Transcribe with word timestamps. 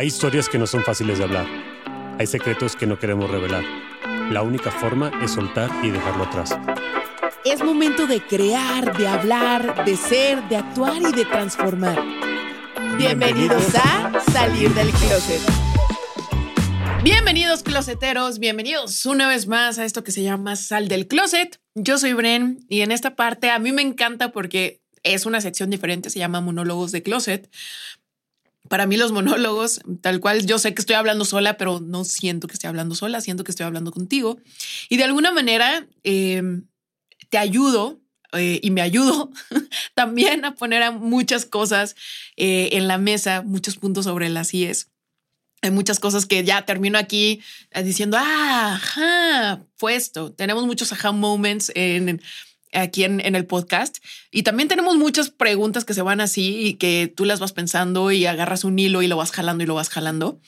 Hay 0.00 0.06
historias 0.06 0.48
que 0.48 0.56
no 0.56 0.66
son 0.66 0.82
fáciles 0.82 1.18
de 1.18 1.24
hablar. 1.24 1.46
Hay 2.18 2.26
secretos 2.26 2.74
que 2.74 2.86
no 2.86 2.98
queremos 2.98 3.30
revelar. 3.30 3.62
La 4.30 4.40
única 4.40 4.70
forma 4.70 5.12
es 5.22 5.32
soltar 5.32 5.70
y 5.84 5.90
dejarlo 5.90 6.24
atrás. 6.24 6.58
Es 7.44 7.62
momento 7.62 8.06
de 8.06 8.22
crear, 8.22 8.96
de 8.96 9.06
hablar, 9.06 9.84
de 9.84 9.98
ser, 9.98 10.42
de 10.48 10.56
actuar 10.56 11.02
y 11.02 11.12
de 11.12 11.26
transformar. 11.26 12.02
Bienvenidos 12.96 13.74
a 13.74 14.18
Salir 14.32 14.72
del 14.72 14.88
Closet. 14.88 15.42
Bienvenidos 17.04 17.62
closeteros, 17.62 18.38
bienvenidos 18.38 19.04
una 19.04 19.28
vez 19.28 19.48
más 19.48 19.78
a 19.78 19.84
esto 19.84 20.02
que 20.02 20.12
se 20.12 20.22
llama 20.22 20.56
Sal 20.56 20.88
del 20.88 21.08
Closet. 21.08 21.60
Yo 21.74 21.98
soy 21.98 22.14
Bren 22.14 22.64
y 22.70 22.80
en 22.80 22.90
esta 22.90 23.16
parte 23.16 23.50
a 23.50 23.58
mí 23.58 23.70
me 23.70 23.82
encanta 23.82 24.32
porque 24.32 24.80
es 25.02 25.26
una 25.26 25.42
sección 25.42 25.68
diferente, 25.68 26.08
se 26.08 26.18
llama 26.18 26.40
Monólogos 26.40 26.90
de 26.90 27.02
Closet. 27.02 27.50
Para 28.70 28.86
mí 28.86 28.96
los 28.96 29.10
monólogos, 29.10 29.80
tal 30.00 30.20
cual, 30.20 30.46
yo 30.46 30.60
sé 30.60 30.74
que 30.74 30.80
estoy 30.80 30.94
hablando 30.94 31.24
sola, 31.24 31.56
pero 31.56 31.80
no 31.80 32.04
siento 32.04 32.46
que 32.46 32.52
estoy 32.52 32.68
hablando 32.68 32.94
sola, 32.94 33.20
siento 33.20 33.42
que 33.42 33.50
estoy 33.50 33.66
hablando 33.66 33.90
contigo. 33.90 34.38
Y 34.88 34.96
de 34.96 35.02
alguna 35.02 35.32
manera 35.32 35.88
em, 36.04 36.68
te 37.30 37.38
ayudo 37.38 38.00
eh, 38.32 38.60
y 38.62 38.70
me 38.70 38.80
ayudo 38.80 39.32
también 39.94 40.44
a 40.44 40.54
poner 40.54 40.92
muchas 40.92 41.46
cosas 41.46 41.96
eh, 42.36 42.68
en 42.74 42.86
la 42.86 42.96
mesa, 42.96 43.42
muchos 43.42 43.74
puntos 43.76 44.04
sobre 44.04 44.28
las 44.28 44.54
IES. 44.54 44.88
Hay 45.62 45.72
muchas 45.72 45.98
cosas 45.98 46.24
que 46.24 46.44
ya 46.44 46.64
termino 46.64 46.96
aquí 46.96 47.40
eh, 47.72 47.82
diciendo, 47.82 48.18
ah, 48.20 48.74
ajá, 48.76 49.66
puesto. 49.78 50.32
Tenemos 50.32 50.64
muchos 50.64 50.92
aha 50.92 51.10
moments 51.10 51.72
en, 51.74 52.22
aquí 52.72 53.04
en, 53.04 53.20
en, 53.20 53.34
el 53.34 53.46
podcast 53.46 53.98
y 54.30 54.42
también 54.42 54.68
tenemos 54.68 54.96
muchas 54.96 55.30
preguntas 55.30 55.84
que 55.84 55.94
se 55.94 56.02
van 56.02 56.20
así 56.20 56.66
y 56.66 56.74
que 56.74 57.12
tú 57.14 57.24
las 57.24 57.40
vas 57.40 57.52
pensando 57.52 58.12
y 58.12 58.26
agarras 58.26 58.64
un 58.64 58.78
hilo 58.78 59.02
y 59.02 59.08
lo 59.08 59.16
vas 59.16 59.32
jalando 59.32 59.64
y 59.64 59.66
lo 59.66 59.74
vas 59.74 59.88
jalando. 59.88 60.40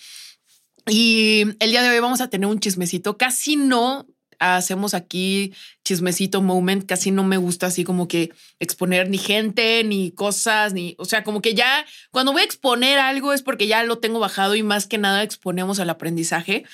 Y 0.88 1.44
el 1.60 1.70
día 1.70 1.82
de 1.82 1.90
hoy 1.90 2.00
vamos 2.00 2.20
a 2.20 2.28
tener 2.28 2.48
un 2.48 2.58
chismecito. 2.58 3.16
Casi 3.16 3.56
no 3.56 4.06
hacemos 4.42 4.94
aquí 4.94 5.54
chismecito 5.84 6.42
moment, 6.42 6.84
casi 6.84 7.12
no 7.12 7.22
me 7.22 7.36
gusta 7.36 7.66
así 7.66 7.84
como 7.84 8.08
que 8.08 8.32
exponer 8.58 9.08
ni 9.08 9.18
gente, 9.18 9.84
ni 9.84 10.10
cosas, 10.10 10.72
ni, 10.72 10.96
o 10.98 11.04
sea, 11.04 11.22
como 11.22 11.40
que 11.40 11.54
ya 11.54 11.86
cuando 12.10 12.32
voy 12.32 12.42
a 12.42 12.44
exponer 12.44 12.98
algo 12.98 13.32
es 13.32 13.42
porque 13.42 13.68
ya 13.68 13.84
lo 13.84 13.98
tengo 13.98 14.18
bajado 14.18 14.56
y 14.56 14.62
más 14.64 14.86
que 14.86 14.98
nada 14.98 15.22
exponemos 15.22 15.78
al 15.78 15.90
aprendizaje. 15.90 16.64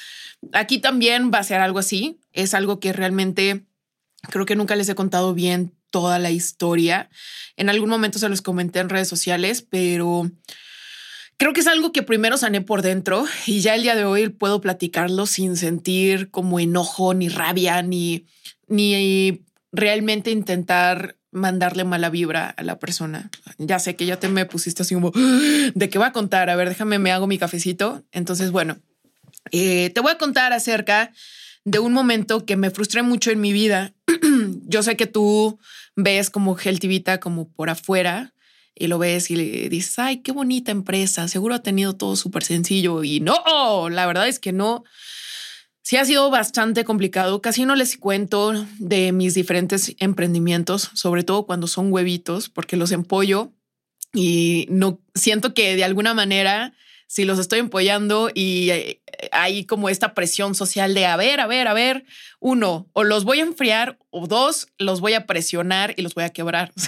Aquí 0.52 0.78
también 0.78 1.30
va 1.32 1.38
a 1.38 1.44
ser 1.44 1.60
algo 1.60 1.78
así, 1.78 2.18
es 2.32 2.54
algo 2.54 2.80
que 2.80 2.92
realmente 2.92 3.66
creo 4.22 4.46
que 4.46 4.56
nunca 4.56 4.76
les 4.76 4.88
he 4.88 4.94
contado 4.94 5.34
bien 5.34 5.72
toda 5.90 6.18
la 6.18 6.30
historia. 6.30 7.08
En 7.56 7.68
algún 7.68 7.90
momento 7.90 8.18
se 8.18 8.28
los 8.28 8.42
comenté 8.42 8.80
en 8.80 8.88
redes 8.88 9.08
sociales, 9.08 9.62
pero 9.62 10.30
Creo 11.38 11.52
que 11.52 11.60
es 11.60 11.68
algo 11.68 11.92
que 11.92 12.02
primero 12.02 12.36
sané 12.36 12.62
por 12.62 12.82
dentro 12.82 13.24
y 13.46 13.60
ya 13.60 13.76
el 13.76 13.82
día 13.82 13.94
de 13.94 14.04
hoy 14.04 14.28
puedo 14.28 14.60
platicarlo 14.60 15.24
sin 15.24 15.56
sentir 15.56 16.32
como 16.32 16.58
enojo, 16.58 17.14
ni 17.14 17.28
rabia, 17.28 17.80
ni, 17.80 18.26
ni 18.66 19.44
realmente 19.70 20.32
intentar 20.32 21.16
mandarle 21.30 21.84
mala 21.84 22.10
vibra 22.10 22.50
a 22.50 22.62
la 22.64 22.80
persona. 22.80 23.30
Ya 23.56 23.78
sé 23.78 23.94
que 23.94 24.04
ya 24.04 24.18
te 24.18 24.28
me 24.28 24.46
pusiste 24.46 24.82
así 24.82 24.94
como 24.94 25.12
de 25.12 25.88
qué 25.88 25.98
va 26.00 26.08
a 26.08 26.12
contar. 26.12 26.50
A 26.50 26.56
ver, 26.56 26.68
déjame, 26.68 26.98
me 26.98 27.12
hago 27.12 27.28
mi 27.28 27.38
cafecito. 27.38 28.02
Entonces, 28.10 28.50
bueno, 28.50 28.78
eh, 29.52 29.90
te 29.94 30.00
voy 30.00 30.10
a 30.10 30.18
contar 30.18 30.52
acerca 30.52 31.12
de 31.70 31.78
un 31.78 31.92
momento 31.92 32.44
que 32.44 32.56
me 32.56 32.70
frustré 32.70 33.02
mucho 33.02 33.30
en 33.30 33.40
mi 33.40 33.52
vida. 33.52 33.94
Yo 34.66 34.82
sé 34.82 34.96
que 34.96 35.06
tú 35.06 35.58
ves 35.96 36.30
como 36.30 36.54
Geltivita 36.54 37.20
como 37.20 37.48
por 37.48 37.70
afuera, 37.70 38.32
y 38.78 38.86
lo 38.86 38.98
ves 38.98 39.30
y 39.30 39.36
le 39.36 39.68
dices, 39.68 39.98
ay, 39.98 40.18
qué 40.18 40.32
bonita 40.32 40.70
empresa, 40.70 41.26
seguro 41.28 41.56
ha 41.56 41.62
tenido 41.62 41.96
todo 41.96 42.14
súper 42.16 42.44
sencillo 42.44 43.02
y 43.02 43.20
no, 43.20 43.88
la 43.90 44.06
verdad 44.06 44.28
es 44.28 44.38
que 44.38 44.52
no. 44.52 44.84
Sí 45.82 45.96
ha 45.96 46.04
sido 46.04 46.30
bastante 46.30 46.84
complicado, 46.84 47.40
casi 47.40 47.64
no 47.64 47.74
les 47.74 47.96
cuento 47.96 48.52
de 48.78 49.10
mis 49.12 49.34
diferentes 49.34 49.96
emprendimientos, 49.98 50.90
sobre 50.92 51.24
todo 51.24 51.46
cuando 51.46 51.66
son 51.66 51.92
huevitos, 51.92 52.50
porque 52.50 52.76
los 52.76 52.92
empollo 52.92 53.52
y 54.14 54.66
no 54.70 55.00
siento 55.14 55.54
que 55.54 55.76
de 55.76 55.84
alguna 55.84 56.14
manera 56.14 56.74
si 57.08 57.24
los 57.24 57.38
estoy 57.38 57.58
empollando 57.58 58.30
y 58.32 58.70
eh, 58.70 59.00
hay 59.32 59.64
como 59.64 59.88
esta 59.88 60.14
presión 60.14 60.54
social 60.54 60.94
de 60.94 61.06
a 61.06 61.16
ver, 61.16 61.40
a 61.40 61.46
ver, 61.46 61.68
a 61.68 61.74
ver, 61.74 62.04
uno, 62.40 62.88
o 62.92 63.04
los 63.04 63.24
voy 63.24 63.40
a 63.40 63.44
enfriar 63.44 63.98
o 64.10 64.26
dos, 64.26 64.68
los 64.78 65.00
voy 65.00 65.14
a 65.14 65.26
presionar 65.26 65.94
y 65.96 66.02
los 66.02 66.14
voy 66.14 66.24
a 66.24 66.30
quebrar. 66.30 66.72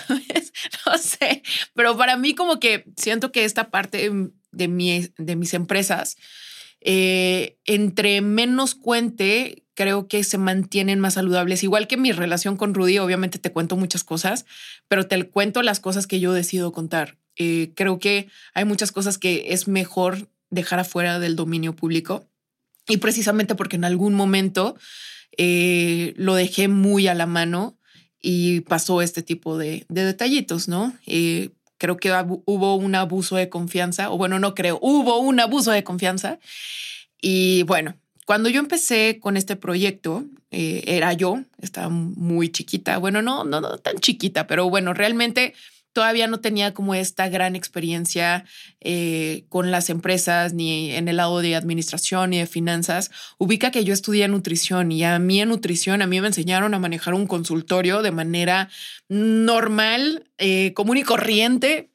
No 0.86 0.98
sé, 0.98 1.42
pero 1.74 1.96
para 1.96 2.16
mí 2.16 2.34
como 2.34 2.58
que 2.58 2.84
siento 2.96 3.32
que 3.32 3.44
esta 3.44 3.70
parte 3.70 4.10
de, 4.50 5.12
de 5.16 5.36
mis 5.36 5.54
empresas, 5.54 6.16
eh, 6.80 7.58
entre 7.64 8.20
menos 8.20 8.74
cuente, 8.74 9.64
creo 9.74 10.08
que 10.08 10.24
se 10.24 10.38
mantienen 10.38 11.00
más 11.00 11.14
saludables. 11.14 11.62
Igual 11.62 11.86
que 11.86 11.96
mi 11.96 12.12
relación 12.12 12.56
con 12.56 12.74
Rudy, 12.74 12.98
obviamente 12.98 13.38
te 13.38 13.52
cuento 13.52 13.76
muchas 13.76 14.04
cosas, 14.04 14.46
pero 14.88 15.06
te 15.06 15.22
cuento 15.24 15.62
las 15.62 15.80
cosas 15.80 16.06
que 16.06 16.20
yo 16.20 16.32
decido 16.32 16.72
contar. 16.72 17.16
Eh, 17.36 17.72
creo 17.74 17.98
que 17.98 18.28
hay 18.54 18.64
muchas 18.64 18.92
cosas 18.92 19.18
que 19.18 19.52
es 19.54 19.68
mejor 19.68 20.28
dejar 20.50 20.80
afuera 20.80 21.18
del 21.18 21.36
dominio 21.36 21.74
público 21.74 22.26
y 22.88 22.98
precisamente 22.98 23.54
porque 23.54 23.76
en 23.76 23.84
algún 23.84 24.14
momento 24.14 24.76
eh, 25.36 26.14
lo 26.16 26.34
dejé 26.34 26.68
muy 26.68 27.06
a 27.08 27.14
la 27.14 27.26
mano 27.26 27.78
y 28.20 28.60
pasó 28.60 29.02
este 29.02 29.22
tipo 29.22 29.56
de, 29.56 29.86
detallitos, 29.88 30.68
¿no? 30.68 30.92
Eh, 31.06 31.50
creo 31.78 31.96
que 31.96 32.12
hubo 32.44 32.74
un 32.74 32.94
abuso 32.94 33.36
de 33.36 33.48
confianza, 33.48 34.10
o 34.10 34.18
bueno, 34.18 34.38
no 34.38 34.54
creo, 34.54 34.78
hubo 34.82 35.18
un 35.18 35.40
abuso 35.40 35.70
de 35.70 35.84
confianza. 35.84 36.38
Y 37.22 37.62
bueno, 37.62 37.96
cuando 38.26 38.50
yo 38.50 38.60
empecé 38.60 39.18
con 39.18 39.38
este 39.38 39.56
proyecto, 39.56 40.26
era 40.50 41.14
yo, 41.14 41.42
estaba 41.62 41.88
muy 41.88 42.50
chiquita, 42.50 42.98
bueno, 42.98 43.22
no, 43.22 43.44
no, 43.44 43.60
no 43.62 43.78
tan 43.78 43.98
chiquita, 43.98 44.46
pero 44.46 44.68
bueno, 44.68 44.92
realmente 44.92 45.54
todavía 45.92 46.26
no 46.26 46.40
tenía 46.40 46.72
como 46.72 46.94
esta 46.94 47.28
gran 47.28 47.56
experiencia 47.56 48.44
eh, 48.80 49.44
con 49.48 49.70
las 49.70 49.90
empresas 49.90 50.54
ni 50.54 50.92
en 50.92 51.08
el 51.08 51.16
lado 51.16 51.40
de 51.40 51.56
administración 51.56 52.30
ni 52.30 52.38
de 52.38 52.46
finanzas. 52.46 53.10
Ubica 53.38 53.70
que 53.70 53.84
yo 53.84 53.92
estudié 53.92 54.28
nutrición 54.28 54.92
y 54.92 55.04
a 55.04 55.18
mí 55.18 55.40
en 55.40 55.48
nutrición, 55.48 56.02
a 56.02 56.06
mí 56.06 56.20
me 56.20 56.28
enseñaron 56.28 56.74
a 56.74 56.78
manejar 56.78 57.14
un 57.14 57.26
consultorio 57.26 58.02
de 58.02 58.12
manera 58.12 58.70
normal, 59.08 60.28
eh, 60.38 60.72
común 60.74 60.98
y 60.98 61.02
corriente. 61.02 61.90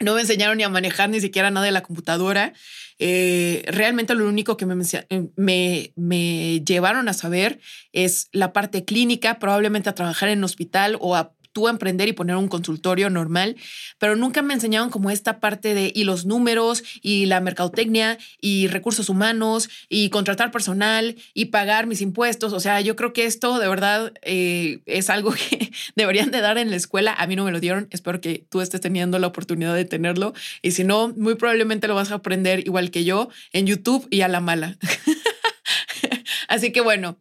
No 0.00 0.14
me 0.14 0.22
enseñaron 0.22 0.58
ni 0.58 0.64
a 0.64 0.68
manejar 0.68 1.08
ni 1.10 1.20
siquiera 1.20 1.50
nada 1.50 1.66
de 1.66 1.72
la 1.72 1.82
computadora. 1.82 2.52
Eh, 2.98 3.64
realmente 3.66 4.14
lo 4.14 4.28
único 4.28 4.56
que 4.56 4.66
me, 4.66 4.76
me, 5.36 5.92
me, 5.96 6.60
llevaron 6.60 7.08
a 7.08 7.12
saber 7.12 7.60
es 7.92 8.28
la 8.32 8.52
parte 8.52 8.84
clínica, 8.84 9.38
probablemente 9.38 9.88
a 9.88 9.94
trabajar 9.94 10.28
en 10.28 10.44
hospital 10.44 10.96
o 11.00 11.16
a 11.16 11.34
tú 11.54 11.68
emprender 11.68 12.08
y 12.08 12.12
poner 12.12 12.36
un 12.36 12.48
consultorio 12.48 13.08
normal, 13.08 13.56
pero 13.98 14.16
nunca 14.16 14.42
me 14.42 14.52
enseñaron 14.52 14.90
como 14.90 15.10
esta 15.10 15.40
parte 15.40 15.72
de 15.72 15.90
y 15.94 16.04
los 16.04 16.26
números 16.26 16.82
y 17.00 17.24
la 17.26 17.40
mercadotecnia 17.40 18.18
y 18.40 18.66
recursos 18.66 19.08
humanos 19.08 19.70
y 19.88 20.10
contratar 20.10 20.50
personal 20.50 21.16
y 21.32 21.46
pagar 21.46 21.86
mis 21.86 22.02
impuestos. 22.02 22.52
O 22.52 22.60
sea, 22.60 22.80
yo 22.82 22.96
creo 22.96 23.12
que 23.12 23.24
esto 23.24 23.58
de 23.58 23.68
verdad 23.68 24.12
eh, 24.22 24.82
es 24.84 25.08
algo 25.08 25.32
que 25.48 25.70
deberían 25.96 26.30
de 26.30 26.40
dar 26.40 26.58
en 26.58 26.70
la 26.70 26.76
escuela. 26.76 27.14
A 27.14 27.26
mí 27.26 27.36
no 27.36 27.44
me 27.44 27.52
lo 27.52 27.60
dieron. 27.60 27.88
Espero 27.90 28.20
que 28.20 28.46
tú 28.50 28.60
estés 28.60 28.80
teniendo 28.80 29.18
la 29.18 29.28
oportunidad 29.28 29.74
de 29.74 29.84
tenerlo. 29.84 30.34
Y 30.60 30.72
si 30.72 30.84
no, 30.84 31.14
muy 31.16 31.36
probablemente 31.36 31.88
lo 31.88 31.94
vas 31.94 32.10
a 32.10 32.16
aprender 32.16 32.66
igual 32.66 32.90
que 32.90 33.04
yo 33.04 33.28
en 33.52 33.66
YouTube 33.66 34.06
y 34.10 34.22
a 34.22 34.28
la 34.28 34.40
mala. 34.40 34.76
Así 36.48 36.72
que 36.72 36.80
bueno, 36.80 37.20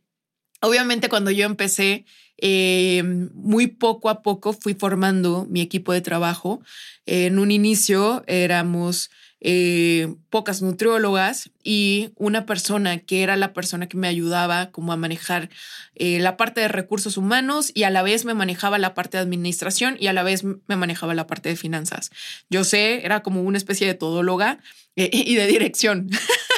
obviamente 0.61 1.07
cuando 1.07 1.29
yo 1.29 1.45
empecé 1.45 2.05
eh, 2.45 3.03
muy 3.33 3.67
poco 3.67 4.09
a 4.09 4.21
poco 4.21 4.51
fui 4.51 4.73
formando 4.73 5.47
mi 5.49 5.61
equipo 5.61 5.93
de 5.93 6.01
trabajo. 6.01 6.61
en 7.05 7.39
un 7.39 7.51
inicio 7.51 8.21
éramos 8.27 9.09
eh, 9.39 10.13
pocas 10.29 10.62
nutriólogas 10.62 11.51
y 11.63 12.12
una 12.18 12.45
persona 12.45 13.00
que 13.00 13.23
era 13.23 13.38
la 13.38 13.53
persona 13.53 13.88
que 13.88 13.95
me 13.95 14.09
ayudaba 14.09 14.71
como 14.71 14.91
a 14.91 14.97
manejar 14.97 15.50
eh, 15.95 16.19
la 16.19 16.35
parte 16.35 16.59
de 16.59 16.68
recursos 16.68 17.15
humanos 17.15 17.71
y 17.73 17.83
a 17.83 17.89
la 17.89 18.03
vez 18.03 18.25
me 18.25 18.33
manejaba 18.33 18.77
la 18.77 18.94
parte 18.94 19.15
de 19.18 19.23
administración 19.23 19.95
y 19.97 20.07
a 20.07 20.13
la 20.13 20.23
vez 20.23 20.44
me 20.44 20.75
manejaba 20.75 21.13
la 21.13 21.27
parte 21.27 21.47
de 21.47 21.56
finanzas. 21.56 22.12
Yo 22.50 22.65
sé, 22.65 23.06
era 23.06 23.21
como 23.21 23.41
una 23.41 23.57
especie 23.57 23.88
de 23.88 23.94
todóloga 23.94 24.59
y 24.95 25.35
de 25.35 25.47
dirección. 25.47 26.09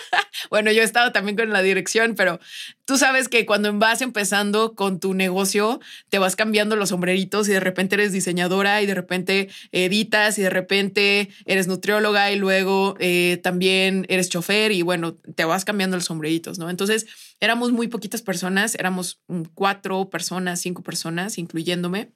Bueno, 0.50 0.72
yo 0.72 0.82
he 0.82 0.86
estado 0.86 1.12
también 1.12 1.36
con 1.36 1.50
la 1.52 1.62
dirección, 1.62 2.16
pero 2.16 2.40
tú 2.86 2.98
sabes 2.98 3.30
que 3.30 3.46
cuando 3.46 3.72
vas 3.74 4.02
empezando 4.02 4.76
con 4.76 5.00
tu 5.00 5.14
negocio, 5.14 5.80
te 6.10 6.20
vas 6.20 6.36
cambiando 6.36 6.76
los 6.76 6.90
sombreritos 6.90 7.48
y 7.48 7.52
de 7.52 7.60
repente 7.60 7.96
eres 7.96 8.12
diseñadora 8.12 8.82
y 8.82 8.86
de 8.86 8.96
repente 8.96 9.50
editas 9.72 10.38
y 10.38 10.42
de 10.42 10.50
repente 10.50 11.30
eres 11.46 11.68
nutrióloga 11.68 12.32
y 12.32 12.38
luego 12.38 12.96
eh, 13.00 13.40
también 13.44 14.06
eres 14.10 14.30
chofer 14.30 14.72
y 14.72 14.82
bueno, 14.82 15.16
te 15.36 15.46
vas 15.46 15.66
cambiando 15.66 15.98
los 15.98 16.06
sombreritos, 16.06 16.60
¿no? 16.60 16.70
Entonces, 16.70 17.06
éramos 17.40 17.72
muy 17.72 17.88
poquitas 17.88 18.22
personas, 18.22 18.76
éramos 18.76 19.22
cuatro 19.54 20.10
personas, 20.10 20.62
cinco 20.62 20.84
personas, 20.84 21.38
incluyéndome. 21.38 22.12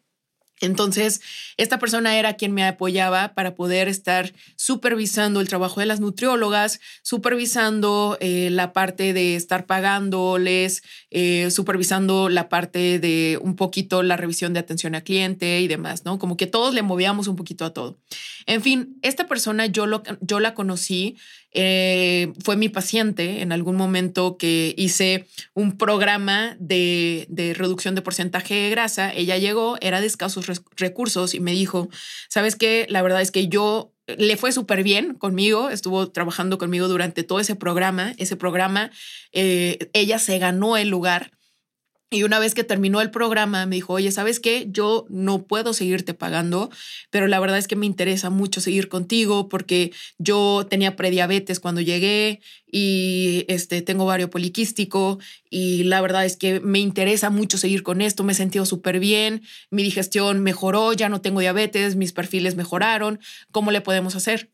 Entonces, 0.61 1.21
esta 1.57 1.79
persona 1.79 2.17
era 2.17 2.33
quien 2.33 2.53
me 2.53 2.65
apoyaba 2.65 3.33
para 3.33 3.55
poder 3.55 3.87
estar 3.87 4.33
supervisando 4.55 5.41
el 5.41 5.47
trabajo 5.47 5.79
de 5.79 5.85
las 5.85 5.99
nutriólogas, 5.99 6.79
supervisando 7.01 8.17
eh, 8.19 8.49
la 8.51 8.73
parte 8.73 9.13
de 9.13 9.35
estar 9.35 9.65
pagándoles, 9.65 10.83
eh, 11.11 11.49
supervisando 11.51 12.29
la 12.29 12.49
parte 12.49 12.99
de 12.99 13.39
un 13.41 13.55
poquito 13.55 14.03
la 14.03 14.17
revisión 14.17 14.53
de 14.53 14.59
atención 14.59 14.95
al 14.95 15.03
cliente 15.03 15.61
y 15.61 15.67
demás, 15.67 16.03
¿no? 16.05 16.19
Como 16.19 16.37
que 16.37 16.47
todos 16.47 16.73
le 16.73 16.81
movíamos 16.81 17.27
un 17.27 17.35
poquito 17.35 17.65
a 17.65 17.73
todo. 17.73 17.97
En 18.45 18.61
fin, 18.61 18.97
esta 19.01 19.27
persona 19.27 19.65
yo, 19.65 19.85
lo, 19.85 20.03
yo 20.21 20.39
la 20.39 20.53
conocí 20.53 21.17
eh, 21.51 22.33
fue 22.43 22.57
mi 22.57 22.69
paciente 22.69 23.41
en 23.41 23.51
algún 23.51 23.75
momento 23.75 24.37
que 24.37 24.73
hice 24.77 25.27
un 25.53 25.77
programa 25.77 26.55
de, 26.59 27.25
de, 27.29 27.53
reducción 27.53 27.95
de 27.95 28.01
porcentaje 28.01 28.53
de 28.55 28.69
grasa. 28.69 29.11
Ella 29.13 29.37
llegó, 29.37 29.77
era 29.81 30.01
de 30.01 30.07
escasos 30.07 30.45
recursos 30.77 31.33
y 31.33 31.39
me 31.39 31.51
dijo, 31.51 31.89
¿sabes 32.29 32.55
qué? 32.55 32.85
La 32.89 33.01
verdad 33.01 33.21
es 33.21 33.31
que 33.31 33.47
yo 33.47 33.93
le 34.17 34.37
fue 34.37 34.51
súper 34.51 34.83
bien 34.83 35.13
conmigo, 35.13 35.69
estuvo 35.69 36.11
trabajando 36.11 36.57
conmigo 36.57 36.87
durante 36.87 37.23
todo 37.23 37.39
ese 37.39 37.55
programa. 37.55 38.13
Ese 38.17 38.35
programa, 38.35 38.91
eh, 39.31 39.89
ella 39.93 40.19
se 40.19 40.37
ganó 40.39 40.77
el 40.77 40.89
lugar 40.89 41.31
y 42.11 42.23
una 42.23 42.39
vez 42.39 42.55
que 42.55 42.63
terminó 42.63 43.01
el 43.01 43.11
programa, 43.11 43.65
me 43.67 43.75
dijo, 43.75 43.93
oye, 43.93 44.11
¿sabes 44.11 44.39
qué? 44.39 44.65
Yo 44.69 45.05
no 45.09 45.43
puedo 45.43 45.73
seguirte 45.73 46.15
pagando, 46.15 46.71
pero 47.11 47.27
la 47.27 47.39
verdad 47.39 47.59
es 47.59 47.67
que 47.67 47.75
me 47.75 47.85
interesa 47.85 48.31
mucho 48.31 48.61
seguir 48.61 48.89
contigo 48.89 49.47
porque 49.47 49.91
yo 50.17 50.65
tenía 50.67 50.95
prediabetes 50.95 51.59
cuando 51.59 51.81
llegué 51.81 52.41
y 52.65 53.45
este, 53.47 53.83
tengo 53.83 54.05
vario 54.05 54.29
poliquístico 54.31 55.19
y 55.51 55.83
la 55.83 56.01
verdad 56.01 56.25
es 56.25 56.35
que 56.35 56.59
me 56.59 56.79
interesa 56.79 57.29
mucho 57.29 57.59
seguir 57.59 57.83
con 57.83 58.01
esto, 58.01 58.23
me 58.23 58.33
he 58.33 58.35
sentido 58.35 58.65
súper 58.65 58.99
bien, 58.99 59.43
mi 59.69 59.83
digestión 59.83 60.41
mejoró, 60.41 60.93
ya 60.93 61.09
no 61.09 61.21
tengo 61.21 61.41
diabetes, 61.41 61.95
mis 61.95 62.13
perfiles 62.13 62.55
mejoraron, 62.55 63.19
¿cómo 63.51 63.69
le 63.71 63.81
podemos 63.81 64.15
hacer? 64.15 64.49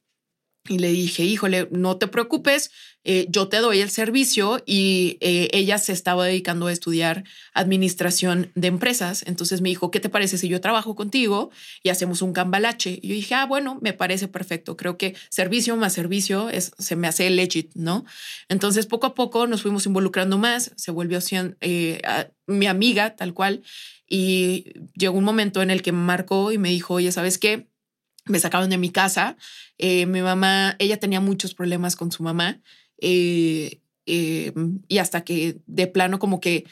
Y 0.68 0.80
le 0.80 0.92
dije, 0.92 1.24
híjole, 1.24 1.68
no 1.72 1.98
te 1.98 2.08
preocupes, 2.08 2.72
eh, 3.04 3.28
yo 3.30 3.48
te 3.50 3.58
doy 3.58 3.82
el 3.82 3.92
servicio 3.92 4.64
y 4.66 5.18
eh, 5.22 5.48
ella 5.54 5.78
se 5.78 5.94
estaba 5.94 6.26
dedicando 6.26 6.66
a 6.66 6.72
estudiar 6.72 7.24
administración 7.54 8.52
de 8.56 8.68
empresas. 8.68 9.24
Entonces 9.28 9.62
me 9.62 9.70
dijo, 9.70 9.92
¿qué 9.92 10.00
te 10.00 10.10
parece 10.10 10.40
si 10.40 10.48
yo 10.48 10.60
trabajo 10.60 10.96
contigo 10.96 11.52
y 11.84 11.90
hacemos 11.90 12.24
un 12.24 12.34
cambalache? 12.34 13.00
Y 13.02 13.10
yo 13.10 13.14
dije, 13.14 13.36
ah, 13.36 13.46
bueno, 13.46 13.78
me 13.82 13.94
parece 13.94 14.28
perfecto. 14.28 14.76
Creo 14.76 14.98
que 14.98 15.16
servicio 15.30 15.78
más 15.78 15.94
servicio 15.94 16.50
es, 16.50 16.72
se 16.80 16.96
me 16.96 17.08
hace 17.08 17.30
legit, 17.30 17.72
¿no? 17.76 18.06
Entonces 18.50 18.88
poco 18.88 19.06
a 19.06 19.14
poco 19.14 19.46
nos 19.46 19.62
fuimos 19.62 19.86
involucrando 19.86 20.40
más, 20.40 20.72
se 20.76 20.90
volvió 20.90 21.20
eh, 21.62 22.02
mi 22.48 22.66
amiga 22.66 23.16
tal 23.16 23.34
cual 23.34 23.62
y 24.08 24.74
llegó 24.96 25.18
un 25.18 25.24
momento 25.24 25.62
en 25.62 25.72
el 25.72 25.82
que 25.82 25.92
me 25.92 26.00
marcó 26.00 26.52
y 26.52 26.58
me 26.58 26.70
dijo, 26.70 26.96
oye, 26.96 27.12
¿sabes 27.12 27.38
qué? 27.38 27.68
Me 28.26 28.40
sacaron 28.40 28.70
de 28.70 28.78
mi 28.78 28.90
casa. 28.90 29.38
mi 29.80 30.22
mamá, 30.22 30.76
ella 30.80 31.00
tenía 31.00 31.22
muchos 31.22 31.54
problemas 31.54 31.96
con 31.96 32.12
su 32.12 32.24
mamá 32.24 32.62
eh, 33.00 33.82
eh, 34.06 34.54
y 34.88 34.98
hasta 35.00 35.24
que 35.24 35.58
de 35.66 35.88
plano 35.88 36.20
como 36.20 36.40
que 36.40 36.66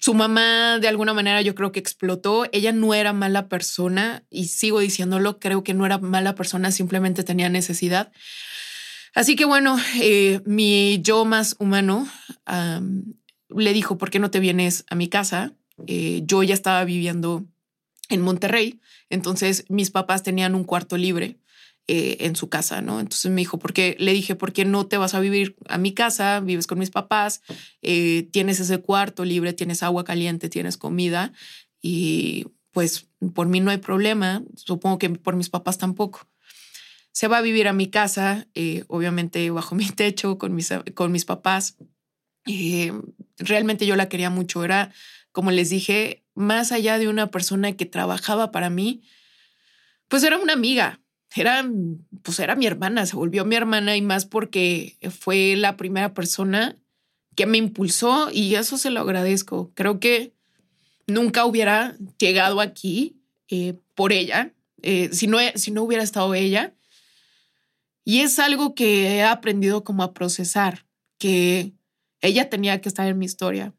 su 0.00 0.14
mamá 0.14 0.78
de 0.78 0.88
alguna 0.88 1.12
manera 1.12 1.42
yo 1.42 1.54
creo 1.54 1.72
que 1.72 1.80
explotó. 1.80 2.46
Ella 2.52 2.72
no 2.72 2.94
era 2.94 3.12
mala 3.12 3.48
persona 3.48 4.24
y 4.30 4.48
sigo 4.48 4.80
diciéndolo, 4.80 5.38
creo 5.38 5.62
que 5.62 5.74
no 5.74 5.84
era 5.84 5.98
mala 5.98 6.34
persona, 6.34 6.70
simplemente 6.70 7.22
tenía 7.22 7.48
necesidad. 7.48 8.12
Así 9.14 9.36
que 9.36 9.44
bueno, 9.44 9.76
eh, 10.00 10.40
mi 10.46 11.00
yo 11.02 11.24
más 11.24 11.56
humano 11.58 12.08
le 13.48 13.72
dijo, 13.72 13.98
¿por 13.98 14.10
qué 14.10 14.18
no 14.18 14.30
te 14.30 14.40
vienes 14.40 14.84
a 14.88 14.94
mi 14.94 15.08
casa? 15.08 15.52
yo 15.86 16.44
ya 16.44 16.54
estaba 16.54 16.84
viviendo 16.84 17.44
en 18.08 18.20
Monterrey, 18.20 18.80
entonces 19.10 19.64
mis 19.68 19.90
papás 19.90 20.22
tenían 20.22 20.54
un 20.54 20.64
cuarto 20.64 20.96
libre 20.96 21.38
eh, 21.86 22.16
en 22.20 22.34
su 22.34 22.48
casa, 22.48 22.80
¿no? 22.80 22.98
Entonces 22.98 23.30
me 23.30 23.42
dijo, 23.42 23.58
¿por 23.58 23.74
qué? 23.74 23.94
Le 23.98 24.14
dije, 24.14 24.34
¿por 24.34 24.54
qué 24.54 24.64
no 24.64 24.86
te 24.86 24.96
vas 24.96 25.12
a 25.12 25.20
vivir 25.20 25.54
a 25.68 25.76
mi 25.76 25.92
casa? 25.92 26.40
Vives 26.40 26.66
con 26.66 26.78
mis 26.78 26.90
papás, 26.90 27.42
eh, 27.82 28.26
tienes 28.32 28.58
ese 28.58 28.78
cuarto 28.78 29.26
libre, 29.26 29.52
tienes 29.52 29.82
agua 29.82 30.02
caliente, 30.02 30.48
tienes 30.48 30.78
comida 30.78 31.34
y 31.82 32.46
pues 32.70 33.08
por 33.34 33.48
mí 33.48 33.60
no 33.60 33.70
hay 33.70 33.76
problema, 33.76 34.42
supongo 34.56 34.98
que 34.98 35.10
por 35.10 35.36
mis 35.36 35.50
papás 35.50 35.76
tampoco. 35.76 36.26
Se 37.12 37.28
va 37.28 37.36
a 37.36 37.42
vivir 37.42 37.68
a 37.68 37.74
mi 37.74 37.88
casa, 37.88 38.48
eh, 38.54 38.84
obviamente 38.88 39.50
bajo 39.50 39.74
mi 39.74 39.86
techo, 39.90 40.38
con 40.38 40.54
mis, 40.54 40.72
con 40.94 41.12
mis 41.12 41.26
papás. 41.26 41.76
realmente 43.36 43.84
yo 43.84 43.94
la 43.94 44.08
quería 44.08 44.30
mucho, 44.30 44.64
era, 44.64 44.90
como 45.34 45.50
les 45.50 45.68
dije, 45.68 46.22
más 46.34 46.70
allá 46.70 46.96
de 46.96 47.08
una 47.08 47.32
persona 47.32 47.72
que 47.72 47.86
trabajaba 47.86 48.52
para 48.52 48.70
mí, 48.70 49.02
pues 50.06 50.22
era 50.22 50.38
una 50.38 50.52
amiga, 50.52 51.00
era, 51.34 51.68
pues 52.22 52.38
era 52.38 52.54
mi 52.54 52.66
hermana, 52.66 53.04
se 53.04 53.16
volvió 53.16 53.44
mi 53.44 53.56
hermana 53.56 53.96
y 53.96 54.00
más 54.00 54.26
porque 54.26 54.96
fue 55.10 55.56
la 55.56 55.76
primera 55.76 56.14
persona 56.14 56.76
que 57.34 57.46
me 57.46 57.58
impulsó 57.58 58.30
y 58.30 58.54
eso 58.54 58.78
se 58.78 58.90
lo 58.90 59.00
agradezco. 59.00 59.72
Creo 59.74 59.98
que 59.98 60.32
nunca 61.08 61.46
hubiera 61.46 61.96
llegado 62.16 62.60
aquí 62.60 63.20
eh, 63.48 63.74
por 63.96 64.12
ella, 64.12 64.54
eh, 64.82 65.08
si, 65.12 65.26
no, 65.26 65.38
si 65.56 65.72
no 65.72 65.82
hubiera 65.82 66.04
estado 66.04 66.32
ella. 66.36 66.76
Y 68.04 68.20
es 68.20 68.38
algo 68.38 68.76
que 68.76 69.16
he 69.16 69.24
aprendido 69.24 69.82
como 69.82 70.04
a 70.04 70.14
procesar, 70.14 70.86
que 71.18 71.72
ella 72.20 72.48
tenía 72.48 72.80
que 72.80 72.88
estar 72.88 73.08
en 73.08 73.18
mi 73.18 73.26
historia. 73.26 73.74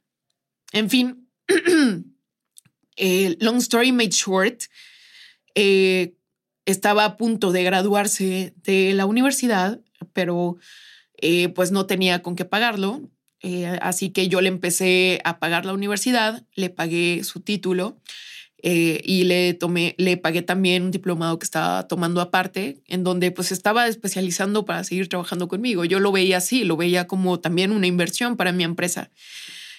En 0.73 0.89
fin, 0.89 1.24
eh, 2.97 3.35
long 3.39 3.57
story 3.57 3.91
made 3.91 4.11
short, 4.11 4.63
estaba 6.65 7.05
a 7.05 7.17
punto 7.17 7.51
de 7.51 7.63
graduarse 7.63 8.53
de 8.63 8.93
la 8.93 9.05
universidad, 9.05 9.79
pero 10.13 10.57
eh, 11.17 11.49
pues 11.49 11.71
no 11.71 11.85
tenía 11.85 12.21
con 12.21 12.35
qué 12.35 12.45
pagarlo. 12.45 13.09
Eh, 13.41 13.67
así 13.81 14.09
que 14.09 14.27
yo 14.27 14.41
le 14.41 14.49
empecé 14.49 15.21
a 15.23 15.39
pagar 15.39 15.65
la 15.65 15.73
universidad, 15.73 16.43
le 16.55 16.69
pagué 16.69 17.23
su 17.23 17.41
título 17.41 18.01
eh, 18.63 19.01
y 19.03 19.25
le 19.25 19.53
tomé, 19.53 19.93
le 19.99 20.17
pagué 20.17 20.41
también 20.41 20.81
un 20.81 20.91
diplomado 20.91 21.37
que 21.37 21.43
estaba 21.43 21.87
tomando 21.87 22.21
aparte, 22.21 22.81
en 22.87 23.03
donde 23.03 23.29
pues 23.31 23.51
estaba 23.51 23.87
especializando 23.87 24.65
para 24.65 24.83
seguir 24.83 25.09
trabajando 25.09 25.47
conmigo. 25.47 25.85
Yo 25.85 25.99
lo 25.99 26.11
veía 26.11 26.37
así, 26.37 26.63
lo 26.63 26.75
veía 26.75 27.05
como 27.05 27.39
también 27.39 27.71
una 27.71 27.85
inversión 27.85 28.35
para 28.35 28.51
mi 28.51 28.63
empresa 28.63 29.11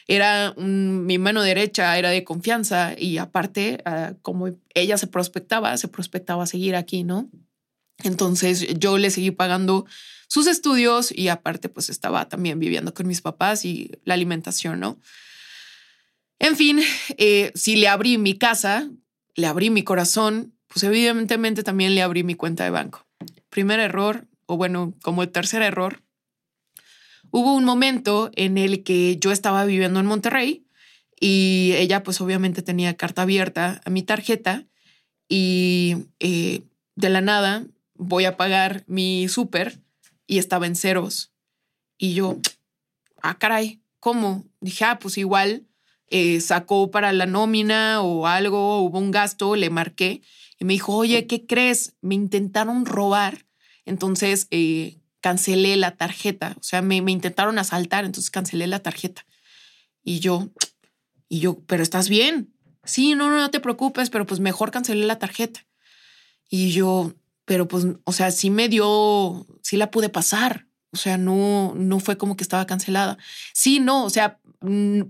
era 0.08 0.54
mi 0.56 1.18
mano 1.18 1.42
derecha, 1.42 1.98
era 1.98 2.10
de 2.10 2.24
confianza 2.24 2.94
y 2.96 3.18
aparte, 3.18 3.82
ah, 3.84 4.14
como 4.22 4.50
ella 4.74 4.98
se 4.98 5.08
prospectaba, 5.08 5.76
se 5.76 5.88
prospectaba 5.88 6.44
a 6.44 6.46
seguir 6.46 6.76
aquí, 6.76 7.02
¿no? 7.02 7.28
Entonces 8.04 8.78
yo 8.78 8.98
le 8.98 9.10
seguí 9.10 9.30
pagando 9.30 9.86
sus 10.28 10.46
estudios 10.46 11.10
y 11.12 11.28
aparte 11.28 11.68
pues 11.68 11.88
estaba 11.88 12.28
también 12.28 12.58
viviendo 12.58 12.94
con 12.94 13.06
mis 13.06 13.20
papás 13.20 13.64
y 13.64 13.90
la 14.04 14.14
alimentación, 14.14 14.80
¿no? 14.80 15.00
En 16.38 16.56
fin, 16.56 16.80
eh, 17.16 17.50
si 17.54 17.76
le 17.76 17.88
abrí 17.88 18.18
mi 18.18 18.36
casa, 18.36 18.90
le 19.34 19.46
abrí 19.46 19.70
mi 19.70 19.82
corazón, 19.82 20.54
pues 20.68 20.84
evidentemente 20.84 21.62
también 21.62 21.94
le 21.94 22.02
abrí 22.02 22.22
mi 22.22 22.34
cuenta 22.34 22.64
de 22.64 22.70
banco. 22.70 23.06
Primer 23.48 23.80
error, 23.80 24.26
o 24.44 24.56
bueno, 24.56 24.94
como 25.02 25.22
el 25.22 25.30
tercer 25.30 25.62
error, 25.62 26.02
hubo 27.30 27.54
un 27.54 27.64
momento 27.64 28.30
en 28.34 28.58
el 28.58 28.82
que 28.82 29.16
yo 29.16 29.32
estaba 29.32 29.64
viviendo 29.64 30.00
en 30.00 30.06
Monterrey 30.06 30.66
y 31.20 31.72
ella 31.76 32.02
pues 32.02 32.20
obviamente 32.20 32.62
tenía 32.62 32.96
carta 32.96 33.22
abierta 33.22 33.80
a 33.84 33.90
mi 33.90 34.02
tarjeta 34.02 34.66
y 35.28 35.96
eh, 36.20 36.62
de 36.94 37.08
la 37.08 37.20
nada 37.20 37.66
voy 37.94 38.24
a 38.24 38.36
pagar 38.36 38.84
mi 38.86 39.28
súper 39.28 39.80
y 40.26 40.38
estaba 40.38 40.66
en 40.66 40.76
ceros. 40.76 41.32
Y 41.98 42.14
yo, 42.14 42.38
ah, 43.22 43.38
caray, 43.38 43.80
¿cómo? 44.00 44.44
Dije, 44.60 44.84
ah, 44.84 44.98
pues 44.98 45.16
igual 45.18 45.66
eh, 46.08 46.40
sacó 46.40 46.90
para 46.90 47.12
la 47.12 47.26
nómina 47.26 48.02
o 48.02 48.26
algo, 48.26 48.80
hubo 48.80 48.98
un 48.98 49.10
gasto, 49.10 49.56
le 49.56 49.70
marqué 49.70 50.22
y 50.58 50.64
me 50.64 50.74
dijo, 50.74 50.94
oye, 50.94 51.26
¿qué 51.26 51.46
crees? 51.46 51.96
Me 52.00 52.14
intentaron 52.14 52.86
robar. 52.86 53.46
Entonces, 53.84 54.48
eh, 54.50 54.98
cancelé 55.20 55.76
la 55.76 55.96
tarjeta. 55.96 56.56
O 56.58 56.62
sea, 56.62 56.82
me, 56.82 56.96
intentaron 56.96 57.58
asaltar, 57.58 58.04
entonces 58.04 58.30
cancelé 58.30 58.66
la 58.66 58.80
tarjeta. 58.80 59.26
Y 60.02 60.20
yo, 60.20 60.50
y 61.28 61.40
yo, 61.40 61.58
pero 61.66 61.82
estás 61.82 62.08
bien. 62.08 62.54
Sí, 62.84 63.14
no, 63.14 63.28
no, 63.28 63.36
no 63.36 63.50
te 63.50 63.60
preocupes, 63.60 64.10
pero 64.10 64.26
pues 64.26 64.40
mejor 64.40 64.70
cancelé 64.70 65.06
la 65.06 65.18
tarjeta. 65.18 65.66
Y 66.48 66.70
yo, 66.70 67.14
pero 67.44 67.66
pues, 67.66 67.86
o 68.04 68.12
sea, 68.12 68.30
sí 68.30 68.50
me 68.50 68.68
dio, 68.68 69.46
sí 69.62 69.76
la 69.76 69.90
pude 69.90 70.08
pasar. 70.08 70.65
O 70.96 70.98
sea, 70.98 71.18
no, 71.18 71.74
no 71.76 72.00
fue 72.00 72.16
como 72.16 72.36
que 72.36 72.42
estaba 72.42 72.66
cancelada. 72.66 73.18
Sí, 73.52 73.80
no, 73.80 74.04
o 74.04 74.10
sea, 74.10 74.38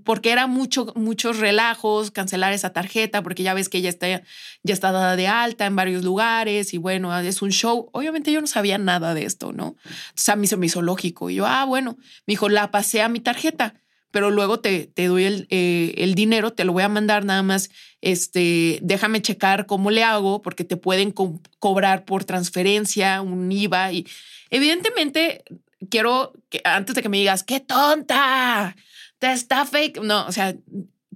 porque 0.02 0.32
era 0.32 0.48
mucho, 0.48 0.92
muchos 0.96 1.38
relajos 1.38 2.10
cancelar 2.10 2.52
esa 2.52 2.72
tarjeta, 2.72 3.22
porque 3.22 3.44
ya 3.44 3.54
ves 3.54 3.68
que 3.68 3.80
ya 3.80 3.88
está, 3.88 4.08
ya 4.08 4.74
está 4.74 4.90
dada 4.90 5.14
de 5.14 5.28
alta 5.28 5.64
en 5.64 5.76
varios 5.76 6.02
lugares 6.02 6.74
y 6.74 6.78
bueno, 6.78 7.16
es 7.16 7.40
un 7.40 7.52
show. 7.52 7.88
Obviamente 7.92 8.32
yo 8.32 8.40
no 8.40 8.48
sabía 8.48 8.78
nada 8.78 9.14
de 9.14 9.24
esto, 9.24 9.52
¿no? 9.52 9.76
Entonces 9.84 10.28
a 10.28 10.56
me 10.56 10.66
hizo 10.66 10.82
lógico. 10.82 11.30
Y 11.30 11.36
yo, 11.36 11.46
ah, 11.46 11.64
bueno, 11.64 11.96
me 12.26 12.32
dijo, 12.32 12.48
la 12.48 12.72
pasé 12.72 13.02
a 13.02 13.08
mi 13.08 13.20
tarjeta 13.20 13.74
pero 14.16 14.30
luego 14.30 14.60
te, 14.60 14.86
te 14.86 15.08
doy 15.08 15.24
el, 15.24 15.46
eh, 15.50 15.92
el, 15.98 16.14
dinero, 16.14 16.50
te 16.50 16.64
lo 16.64 16.72
voy 16.72 16.84
a 16.84 16.88
mandar 16.88 17.26
nada 17.26 17.42
más, 17.42 17.68
este, 18.00 18.78
déjame 18.80 19.20
checar 19.20 19.66
cómo 19.66 19.90
le 19.90 20.04
hago, 20.04 20.40
porque 20.40 20.64
te 20.64 20.78
pueden 20.78 21.10
co 21.10 21.38
cobrar 21.58 22.06
por 22.06 22.24
transferencia, 22.24 23.20
un 23.20 23.52
IVA 23.52 23.92
y 23.92 24.06
evidentemente 24.48 25.44
quiero 25.90 26.32
que 26.48 26.60
antes 26.64 26.94
de 26.94 27.02
que 27.02 27.08
me 27.08 27.18
digas, 27.18 27.42
qué 27.42 27.60
tonta, 27.60 28.76
te 29.18 29.32
está 29.32 29.64
fake, 29.64 30.00
no, 30.02 30.26
o 30.26 30.32
sea, 30.32 30.54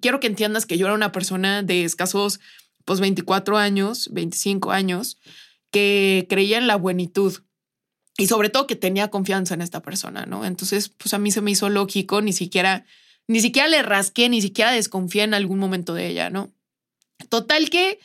quiero 0.01 0.21
que 0.21 0.27
entiendas 0.27 0.67
que 0.67 0.79
yo 0.79 0.87
era 0.87 0.95
una 0.95 1.13
persona 1.13 1.63
de 1.63 1.85
escasos, 1.85 2.41
pues 2.85 3.01
24 3.01 3.59
años, 3.59 4.09
25 4.13 4.71
años, 4.73 5.19
que 5.71 6.27
creía 6.29 6.59
en 6.59 6.67
la 6.67 6.77
buenitud 6.77 7.43
y 8.19 8.27
sobre 8.27 8.51
todo 8.51 8.67
que 8.67 8.77
tenía 8.77 9.09
confianza 9.09 9.55
en 9.55 9.63
esta 9.63 9.81
persona, 9.81 10.27
¿no? 10.27 10.45
Entonces, 10.45 10.89
pues 10.89 11.15
a 11.15 11.19
mí 11.19 11.31
se 11.31 11.41
me 11.41 11.53
hizo 11.53 11.69
lógico, 11.69 12.21
ni 12.21 12.33
siquiera, 12.33 12.85
ni 13.27 13.41
siquiera 13.41 13.69
le 13.69 13.83
rasqué, 13.83 14.29
ni 14.29 14.43
siquiera 14.43 14.73
desconfié 14.73 15.23
en 15.23 15.35
algún 15.35 15.59
momento 15.59 15.95
de 15.95 16.09
ella, 16.09 16.31
¿no? 16.31 16.53
Total 17.29 17.71
que 17.71 17.99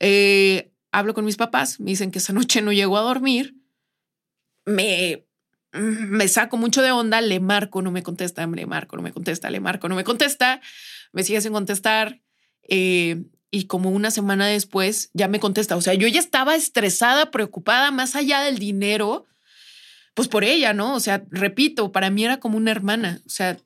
eh, 0.00 0.72
hablo 0.92 1.14
con 1.14 1.24
mis 1.24 1.36
papás, 1.36 1.80
me 1.80 1.90
dicen 1.90 2.10
que 2.10 2.18
esa 2.18 2.32
noche 2.32 2.62
no 2.62 2.72
llegó 2.72 2.96
a 2.96 3.02
dormir, 3.02 3.56
me, 4.64 5.27
me 5.72 6.28
saco 6.28 6.56
mucho 6.56 6.82
de 6.82 6.92
onda, 6.92 7.20
le 7.20 7.40
marco, 7.40 7.82
no 7.82 7.90
me 7.90 8.02
contesta, 8.02 8.46
le 8.46 8.66
marco, 8.66 8.96
no 8.96 9.02
me 9.02 9.12
contesta, 9.12 9.50
le 9.50 9.60
marco, 9.60 9.88
no 9.88 9.94
me 9.94 10.04
contesta, 10.04 10.60
me 11.12 11.22
sigue 11.22 11.40
sin 11.40 11.52
contestar. 11.52 12.20
Eh, 12.68 13.22
y 13.50 13.64
como 13.64 13.90
una 13.90 14.10
semana 14.10 14.46
después 14.46 15.10
ya 15.14 15.28
me 15.28 15.40
contesta. 15.40 15.76
O 15.76 15.80
sea, 15.80 15.94
yo 15.94 16.06
ya 16.06 16.20
estaba 16.20 16.54
estresada, 16.54 17.30
preocupada, 17.30 17.90
más 17.90 18.14
allá 18.14 18.42
del 18.42 18.58
dinero, 18.58 19.26
pues 20.14 20.28
por 20.28 20.44
ella, 20.44 20.74
¿no? 20.74 20.94
O 20.94 21.00
sea, 21.00 21.24
repito, 21.30 21.92
para 21.92 22.10
mí 22.10 22.24
era 22.24 22.40
como 22.40 22.58
una 22.58 22.70
hermana. 22.70 23.22
O 23.26 23.30
sea, 23.30 23.56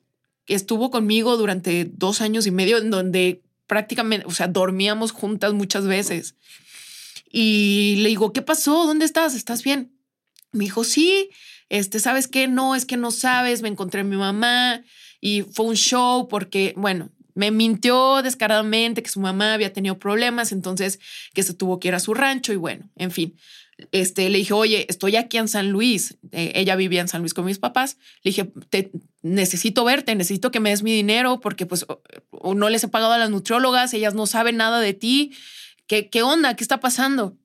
estuvo 0.47 0.89
conmigo 0.89 1.35
durante 1.35 1.85
dos 1.85 2.21
años 2.21 2.47
y 2.47 2.51
medio 2.51 2.77
en 2.77 2.91
donde 2.91 3.41
prácticamente, 3.67 4.25
o 4.25 4.31
sea, 4.31 4.47
dormíamos 4.47 5.11
juntas 5.11 5.53
muchas 5.53 5.85
veces. 5.85 6.35
Y 7.29 7.95
le 7.99 8.09
digo, 8.09 8.31
¿qué 8.31 8.41
pasó? 8.41 8.85
¿Dónde 8.85 9.05
estás? 9.05 9.35
¿Estás 9.35 9.63
bien? 9.63 9.97
Me 10.51 10.65
dijo, 10.65 10.83
sí, 10.83 11.29
este, 11.69 11.99
¿sabes 11.99 12.27
qué? 12.27 12.47
No, 12.47 12.75
es 12.75 12.85
que 12.85 12.97
no 12.97 13.11
sabes, 13.11 13.61
me 13.61 13.69
encontré 13.69 14.01
a 14.01 14.03
mi 14.03 14.17
mamá 14.17 14.83
y 15.21 15.41
fue 15.41 15.65
un 15.65 15.75
show 15.75 16.27
porque, 16.27 16.73
bueno, 16.77 17.09
me 17.35 17.51
mintió 17.51 18.21
descaradamente 18.21 19.01
que 19.01 19.09
su 19.09 19.19
mamá 19.19 19.53
había 19.53 19.73
tenido 19.73 19.97
problemas, 19.97 20.51
entonces 20.51 20.99
que 21.33 21.43
se 21.43 21.53
tuvo 21.53 21.79
que 21.79 21.87
ir 21.87 21.95
a 21.95 21.99
su 21.99 22.13
rancho 22.13 22.53
y 22.53 22.57
bueno, 22.57 22.89
en 22.95 23.11
fin. 23.11 23.35
Este, 23.91 24.29
le 24.29 24.37
dije, 24.37 24.53
oye, 24.53 24.85
estoy 24.87 25.15
aquí 25.15 25.37
en 25.37 25.47
San 25.47 25.71
Luis. 25.71 26.15
Eh, 26.31 26.51
ella 26.55 26.75
vivía 26.75 27.01
en 27.01 27.07
San 27.07 27.21
Luis 27.21 27.33
con 27.33 27.45
mis 27.45 27.57
papás. 27.57 27.97
Le 28.21 28.29
dije, 28.29 28.51
te, 28.69 28.91
necesito 29.23 29.83
verte, 29.83 30.13
necesito 30.15 30.51
que 30.51 30.59
me 30.59 30.69
des 30.69 30.83
mi 30.83 30.93
dinero 30.93 31.39
porque 31.39 31.65
pues 31.65 31.85
no 32.55 32.69
les 32.69 32.83
he 32.83 32.87
pagado 32.87 33.13
a 33.13 33.17
las 33.17 33.31
nutriólogas, 33.31 33.93
ellas 33.93 34.13
no 34.13 34.27
saben 34.27 34.57
nada 34.57 34.79
de 34.79 34.93
ti. 34.93 35.33
¿Qué, 35.87 36.09
¿Qué 36.09 36.21
onda? 36.21 36.55
¿Qué 36.55 36.63
está 36.63 36.79
pasando? 36.79 37.35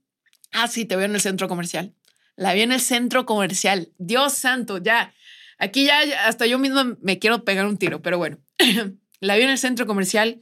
Ah, 0.53 0.69
sí, 0.69 0.85
te 0.85 0.97
veo 0.97 1.07
en 1.07 1.15
el 1.15 1.21
centro 1.21 1.49
comercial. 1.49 1.95
La 2.39 2.55
vi 2.55 2.63
en 2.63 2.71
el 2.71 2.81
centro 2.81 3.27
comercial. 3.27 3.91
Dios 3.99 4.33
santo, 4.33 4.79
ya. 4.79 5.13
Aquí 5.59 5.87
ya 5.87 6.01
hasta 6.25 6.47
yo 6.47 6.61
mismo 6.61 6.97
me 7.03 7.19
quiero 7.19 7.43
pegar 7.43 7.67
un 7.67 7.79
tiro, 7.79 8.01
pero 8.01 8.17
bueno. 8.17 8.39
La 9.21 9.35
vi 9.35 9.43
en 9.43 9.51
el 9.51 9.59
centro 9.59 9.89
comercial 9.89 10.41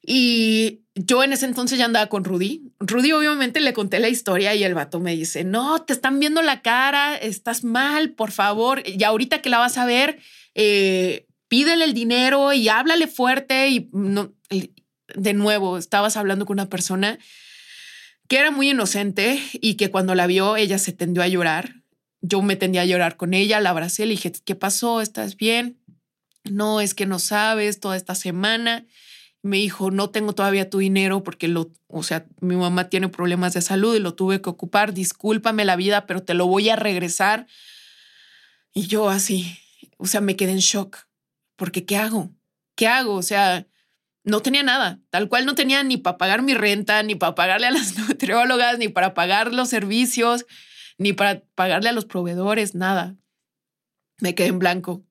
y 0.00 0.82
yo 0.94 1.24
en 1.24 1.32
ese 1.32 1.46
entonces 1.46 1.78
ya 1.80 1.86
andaba 1.86 2.06
con 2.08 2.22
Rudy. 2.22 2.62
Rudy 2.78 3.10
obviamente 3.10 3.58
le 3.58 3.72
conté 3.72 3.98
la 3.98 4.08
historia 4.08 4.54
y 4.54 4.62
el 4.62 4.74
vato 4.74 5.00
me 5.00 5.16
dice, 5.16 5.42
no, 5.42 5.82
te 5.82 5.92
están 5.92 6.20
viendo 6.20 6.42
la 6.42 6.62
cara, 6.62 7.16
estás 7.16 7.64
mal, 7.64 8.10
por 8.10 8.30
favor. 8.30 8.84
Y 8.86 9.02
ahorita 9.02 9.42
que 9.42 9.50
la 9.50 9.58
vas 9.58 9.76
a 9.78 9.86
ver, 9.86 10.20
eh, 10.54 11.26
pídele 11.48 11.86
el 11.86 11.94
dinero 11.94 12.52
y 12.52 12.68
háblale 12.68 13.08
fuerte. 13.08 13.68
Y, 13.70 13.88
no, 13.90 14.32
de 15.16 15.34
nuevo, 15.34 15.76
estabas 15.76 16.16
hablando 16.16 16.46
con 16.46 16.54
una 16.54 16.68
persona 16.68 17.18
que 18.28 18.38
era 18.38 18.50
muy 18.50 18.70
inocente 18.70 19.40
y 19.52 19.74
que 19.74 19.90
cuando 19.90 20.14
la 20.14 20.26
vio, 20.26 20.56
ella 20.56 20.78
se 20.78 20.92
tendió 20.92 21.22
a 21.22 21.28
llorar. 21.28 21.82
Yo 22.20 22.40
me 22.42 22.56
tendía 22.56 22.82
a 22.82 22.86
llorar 22.86 23.16
con 23.16 23.34
ella, 23.34 23.60
la 23.60 23.70
abracé, 23.70 24.06
le 24.06 24.12
dije, 24.12 24.32
¿qué 24.44 24.54
pasó? 24.54 25.00
¿Estás 25.00 25.36
bien? 25.36 25.84
no, 26.44 26.80
es 26.80 26.94
que 26.94 27.06
no 27.06 27.18
sabes, 27.18 27.80
toda 27.80 27.96
esta 27.96 28.14
semana. 28.14 28.86
Me 29.42 29.58
dijo, 29.58 29.90
no 29.90 30.10
tengo 30.10 30.34
todavía 30.34 30.70
tu 30.70 30.78
dinero 30.78 31.22
porque 31.22 31.48
lo, 31.48 31.70
o 31.88 32.02
sea, 32.02 32.26
mi 32.40 32.56
mamá 32.56 32.88
tiene 32.88 33.08
problemas 33.08 33.52
de 33.52 33.60
salud 33.60 33.94
y 33.94 33.98
lo 33.98 34.14
tuve 34.14 34.40
que 34.40 34.50
ocupar. 34.50 34.94
Discúlpame 34.94 35.64
la 35.64 35.76
vida, 35.76 36.06
pero 36.06 36.22
te 36.22 36.34
lo 36.34 36.46
voy 36.46 36.68
a 36.70 36.76
regresar. 36.76 37.46
Y 38.72 38.86
yo 38.86 39.10
así, 39.10 39.58
o 39.98 40.06
sea, 40.06 40.20
me 40.20 40.36
quedé 40.36 40.52
en 40.52 40.58
shock 40.58 41.06
porque 41.56 41.84
¿qué 41.84 41.96
hago? 41.96 42.30
¿Qué 42.74 42.86
hago? 42.86 43.14
O 43.14 43.22
sea, 43.22 43.66
no 44.24 44.40
tenía 44.40 44.62
nada, 44.62 45.00
tal 45.10 45.28
cual 45.28 45.46
no 45.46 45.54
tenía 45.54 45.82
ni 45.84 45.96
para 45.96 46.18
pagar 46.18 46.42
mi 46.42 46.54
renta, 46.54 47.02
ni 47.02 47.14
para 47.14 47.34
pagarle 47.34 47.68
a 47.68 47.70
las 47.70 47.96
nutriólogas, 48.08 48.78
ni 48.78 48.88
para 48.88 49.14
pagar 49.14 49.52
los 49.52 49.68
servicios, 49.68 50.46
ni 50.98 51.12
para 51.12 51.42
pagarle 51.54 51.90
a 51.90 51.92
los 51.92 52.04
proveedores, 52.04 52.74
nada. 52.74 53.16
Me 54.18 54.34
quedé 54.34 54.48
en 54.48 54.58
blanco 54.58 55.04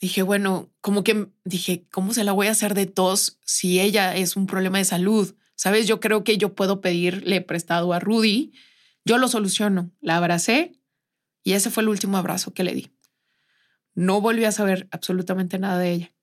dije, 0.00 0.22
bueno, 0.22 0.72
como 0.80 1.04
que 1.04 1.28
dije, 1.44 1.86
¿cómo 1.90 2.14
se 2.14 2.24
la 2.24 2.32
voy 2.32 2.46
a 2.46 2.52
hacer 2.52 2.74
de 2.74 2.86
tos 2.86 3.38
si 3.44 3.80
ella 3.80 4.16
es 4.16 4.34
un 4.34 4.46
problema 4.46 4.78
de 4.78 4.84
salud? 4.84 5.34
Sabes, 5.54 5.86
yo 5.86 6.00
creo 6.00 6.24
que 6.24 6.38
yo 6.38 6.54
puedo 6.54 6.80
pedirle 6.80 7.42
prestado 7.42 7.92
a 7.92 8.00
Rudy, 8.00 8.52
yo 9.04 9.18
lo 9.18 9.28
soluciono. 9.28 9.92
La 10.00 10.16
abracé 10.16 10.80
y 11.44 11.52
ese 11.52 11.70
fue 11.70 11.82
el 11.82 11.90
último 11.90 12.16
abrazo 12.16 12.54
que 12.54 12.64
le 12.64 12.74
di. 12.74 12.90
No 13.94 14.20
volví 14.22 14.44
a 14.44 14.52
saber 14.52 14.88
absolutamente 14.90 15.58
nada 15.58 15.78
de 15.78 15.92
ella. 15.92 16.14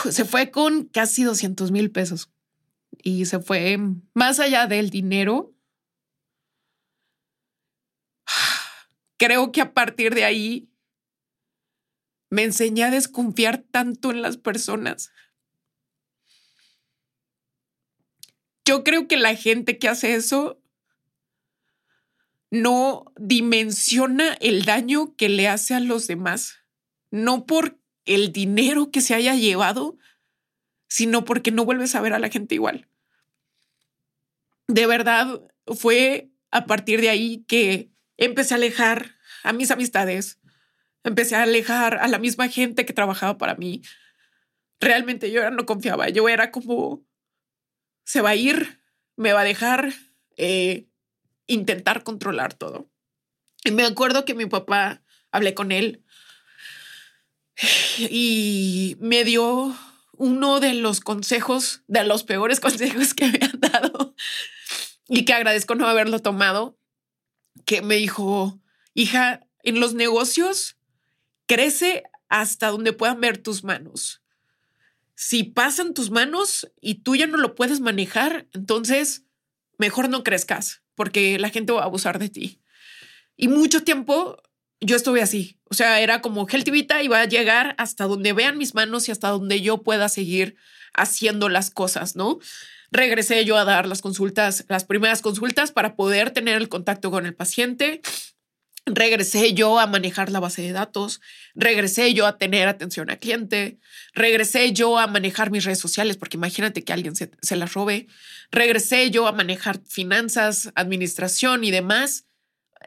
Se 0.10 0.24
fue 0.24 0.50
con 0.50 0.84
casi 0.84 1.24
200 1.24 1.70
mil 1.70 1.90
pesos 1.90 2.30
y 3.02 3.24
se 3.26 3.40
fue 3.40 3.78
más 4.14 4.40
allá 4.40 4.66
del 4.66 4.90
dinero. 4.90 5.54
Creo 9.16 9.52
que 9.52 9.60
a 9.60 9.74
partir 9.74 10.14
de 10.14 10.24
ahí 10.24 10.70
me 12.30 12.44
enseñé 12.44 12.84
a 12.84 12.90
desconfiar 12.90 13.58
tanto 13.70 14.10
en 14.10 14.22
las 14.22 14.36
personas. 14.36 15.12
Yo 18.64 18.84
creo 18.84 19.08
que 19.08 19.16
la 19.16 19.34
gente 19.34 19.78
que 19.78 19.88
hace 19.88 20.14
eso 20.14 20.62
no 22.50 23.04
dimensiona 23.16 24.34
el 24.34 24.64
daño 24.64 25.16
que 25.16 25.28
le 25.28 25.48
hace 25.48 25.74
a 25.74 25.80
los 25.80 26.06
demás, 26.06 26.58
no 27.10 27.46
por 27.46 27.79
el 28.04 28.32
dinero 28.32 28.90
que 28.90 29.00
se 29.00 29.14
haya 29.14 29.34
llevado, 29.34 29.98
sino 30.88 31.24
porque 31.24 31.52
no 31.52 31.64
vuelves 31.64 31.94
a 31.94 32.00
ver 32.00 32.12
a 32.12 32.18
la 32.18 32.28
gente 32.28 32.54
igual. 32.54 32.88
De 34.66 34.86
verdad, 34.86 35.42
fue 35.66 36.30
a 36.50 36.66
partir 36.66 37.00
de 37.00 37.10
ahí 37.10 37.44
que 37.46 37.90
empecé 38.16 38.54
a 38.54 38.56
alejar 38.56 39.16
a 39.42 39.52
mis 39.52 39.70
amistades, 39.70 40.40
Empecé 41.02 41.36
a 41.36 41.42
alejar 41.42 41.98
a 41.98 42.08
la 42.08 42.18
misma 42.18 42.48
gente 42.48 42.84
que 42.84 42.92
trabajaba 42.92 43.38
para 43.38 43.54
mí. 43.54 43.82
Realmente 44.80 45.30
yo 45.30 45.50
no 45.50 45.64
confiaba. 45.64 46.08
Yo 46.10 46.28
era 46.28 46.50
como, 46.50 47.02
se 48.04 48.20
va 48.20 48.30
a 48.30 48.36
ir, 48.36 48.80
me 49.16 49.32
va 49.32 49.40
a 49.40 49.44
dejar, 49.44 49.92
eh, 50.36 50.86
intentar 51.46 52.02
controlar 52.02 52.54
todo. 52.54 52.90
Y 53.64 53.70
me 53.70 53.84
acuerdo 53.84 54.24
que 54.24 54.34
mi 54.34 54.46
papá, 54.46 55.02
hablé 55.30 55.54
con 55.54 55.72
él 55.72 56.04
y 57.98 58.96
me 59.00 59.24
dio 59.24 59.76
uno 60.16 60.60
de 60.60 60.74
los 60.74 61.00
consejos, 61.00 61.82
de 61.86 62.04
los 62.04 62.24
peores 62.24 62.60
consejos 62.60 63.14
que 63.14 63.26
me 63.26 63.40
han 63.42 63.60
dado 63.60 64.14
y 65.08 65.24
que 65.24 65.32
agradezco 65.32 65.74
no 65.74 65.86
haberlo 65.86 66.20
tomado, 66.20 66.78
que 67.64 67.82
me 67.82 67.96
dijo, 67.96 68.60
hija, 68.94 69.46
en 69.62 69.80
los 69.80 69.94
negocios 69.94 70.76
crece 71.46 72.04
hasta 72.28 72.68
donde 72.68 72.92
puedan 72.92 73.20
ver 73.20 73.38
tus 73.38 73.64
manos. 73.64 74.22
Si 75.14 75.42
pasan 75.42 75.94
tus 75.94 76.10
manos 76.10 76.70
y 76.80 76.96
tú 76.96 77.16
ya 77.16 77.26
no 77.26 77.36
lo 77.36 77.54
puedes 77.54 77.80
manejar, 77.80 78.46
entonces 78.52 79.24
mejor 79.78 80.08
no 80.08 80.22
crezcas 80.22 80.82
porque 80.94 81.38
la 81.38 81.50
gente 81.50 81.72
va 81.72 81.80
a 81.82 81.86
abusar 81.86 82.18
de 82.18 82.28
ti. 82.28 82.60
Y 83.36 83.48
mucho 83.48 83.82
tiempo 83.84 84.42
yo 84.80 84.96
estuve 84.96 85.22
así. 85.22 85.58
O 85.64 85.74
sea, 85.74 86.00
era 86.00 86.20
como 86.20 86.46
Vita 86.46 87.02
y 87.02 87.08
va 87.08 87.22
a 87.22 87.28
llegar 87.28 87.74
hasta 87.78 88.04
donde 88.04 88.32
vean 88.32 88.58
mis 88.58 88.74
manos 88.74 89.08
y 89.08 89.12
hasta 89.12 89.28
donde 89.28 89.60
yo 89.60 89.82
pueda 89.82 90.08
seguir 90.08 90.56
haciendo 90.94 91.48
las 91.48 91.70
cosas, 91.70 92.16
¿no? 92.16 92.38
Regresé 92.90 93.44
yo 93.44 93.56
a 93.56 93.64
dar 93.64 93.86
las 93.86 94.02
consultas, 94.02 94.64
las 94.68 94.84
primeras 94.84 95.22
consultas 95.22 95.70
para 95.70 95.94
poder 95.94 96.30
tener 96.32 96.56
el 96.56 96.68
contacto 96.68 97.10
con 97.10 97.24
el 97.24 97.34
paciente 97.34 98.02
regresé 98.94 99.52
yo 99.54 99.78
a 99.78 99.86
manejar 99.86 100.30
la 100.30 100.40
base 100.40 100.62
de 100.62 100.72
datos, 100.72 101.20
regresé 101.54 102.14
yo 102.14 102.26
a 102.26 102.38
tener 102.38 102.68
atención 102.68 103.10
al 103.10 103.18
cliente, 103.18 103.78
regresé 104.14 104.72
yo 104.72 104.98
a 104.98 105.06
manejar 105.06 105.50
mis 105.50 105.64
redes 105.64 105.78
sociales, 105.78 106.16
porque 106.16 106.36
imagínate 106.36 106.82
que 106.84 106.92
alguien 106.92 107.14
se, 107.14 107.56
las 107.56 107.74
robe, 107.74 108.08
regresé 108.50 109.10
yo 109.10 109.26
a 109.26 109.32
manejar 109.32 109.80
finanzas, 109.86 110.70
administración 110.74 111.64
y 111.64 111.70
demás. 111.70 112.26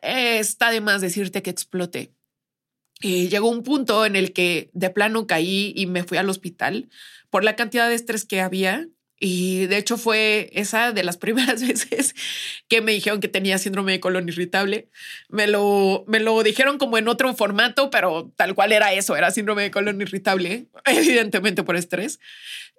Está 0.03 0.71
de 0.71 0.81
más 0.81 1.01
decirte 1.01 1.41
que 1.41 1.49
exploté. 1.51 2.13
eh, 3.01 3.27
llegó 3.29 3.49
un 3.49 3.63
punto 3.63 4.05
en 4.05 4.15
el 4.15 4.33
que 4.33 4.69
de 4.73 4.89
plano 4.89 5.27
caí 5.27 5.73
y 5.75 5.87
me 5.87 6.03
fui 6.03 6.17
al 6.17 6.29
hospital 6.29 6.89
por 7.29 7.43
la 7.43 7.55
cantidad 7.55 7.89
de 7.89 7.95
estrés 7.95 8.25
que 8.25 8.41
había. 8.41 8.87
Y 9.19 9.67
de 9.67 9.77
hecho 9.77 9.97
fue 9.97 10.49
esa 10.53 10.91
de 10.91 11.03
las 11.03 11.17
primeras 11.19 11.65
veces 11.65 12.15
que 12.67 12.81
me 12.81 12.91
dijeron 12.93 13.19
que 13.21 13.27
tenía 13.29 13.57
síndrome 13.57 13.93
de 13.93 13.99
colon 13.99 14.27
irritable. 14.29 14.89
Me 15.29 15.47
lo, 15.47 16.05
me 16.07 16.19
lo 16.19 16.43
dijeron 16.43 16.77
como 16.77 16.97
en 16.97 17.07
otro 17.07 17.33
formato, 17.35 17.89
pero 17.89 18.31
tal 18.35 18.55
cual 18.55 18.71
era 18.73 18.93
eso, 18.93 19.15
era 19.15 19.31
síndrome 19.31 19.63
de 19.63 19.71
colon 19.71 20.01
irritable, 20.01 20.67
evidentemente 20.85 21.63
por 21.63 21.75
estrés. 21.77 22.19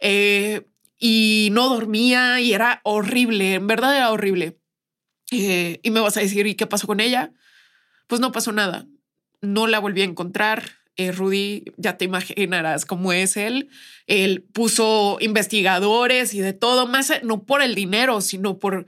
Eh, 0.01 0.63
y 0.99 1.49
no 1.53 1.69
dormía 1.69 2.41
y 2.41 2.53
era 2.55 2.81
horrible, 2.85 3.55
en 3.55 3.67
verdad 3.67 3.97
era 3.97 4.11
horrible. 4.13 4.59
Eh, 5.31 5.81
y 5.83 5.91
me 5.91 6.01
vas 6.01 6.17
a 6.17 6.21
decir, 6.21 6.47
¿y 6.47 6.55
qué 6.55 6.67
pasó 6.67 6.87
con 6.87 7.01
ella? 7.01 7.33
Pues 8.07 8.21
no 8.21 8.33
pasó 8.33 8.53
nada. 8.53 8.87
No 9.41 9.67
la 9.67 9.79
volví 9.79 10.03
a 10.03 10.05
encontrar. 10.05 10.63
Eh, 10.97 11.11
Rudy, 11.11 11.65
ya 11.77 11.97
te 11.97 12.05
imaginarás 12.05 12.85
cómo 12.85 13.13
es 13.13 13.37
él. 13.37 13.69
Él 14.07 14.43
puso 14.53 15.19
investigadores 15.21 16.35
y 16.35 16.41
de 16.41 16.53
todo, 16.53 16.87
más 16.87 17.13
no 17.23 17.43
por 17.43 17.63
el 17.63 17.75
dinero, 17.75 18.21
sino 18.21 18.59
por 18.59 18.87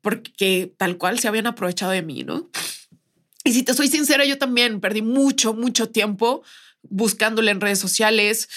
porque 0.00 0.72
tal 0.76 0.96
cual 0.96 1.18
se 1.18 1.28
habían 1.28 1.46
aprovechado 1.46 1.90
de 1.92 2.02
mí, 2.02 2.22
¿no? 2.22 2.48
Y 3.44 3.52
si 3.52 3.62
te 3.62 3.74
soy 3.74 3.88
sincera, 3.88 4.24
yo 4.24 4.38
también 4.38 4.80
perdí 4.80 5.02
mucho, 5.02 5.54
mucho 5.54 5.90
tiempo 5.90 6.42
buscándole 6.82 7.50
en 7.50 7.60
redes 7.60 7.78
sociales, 7.78 8.48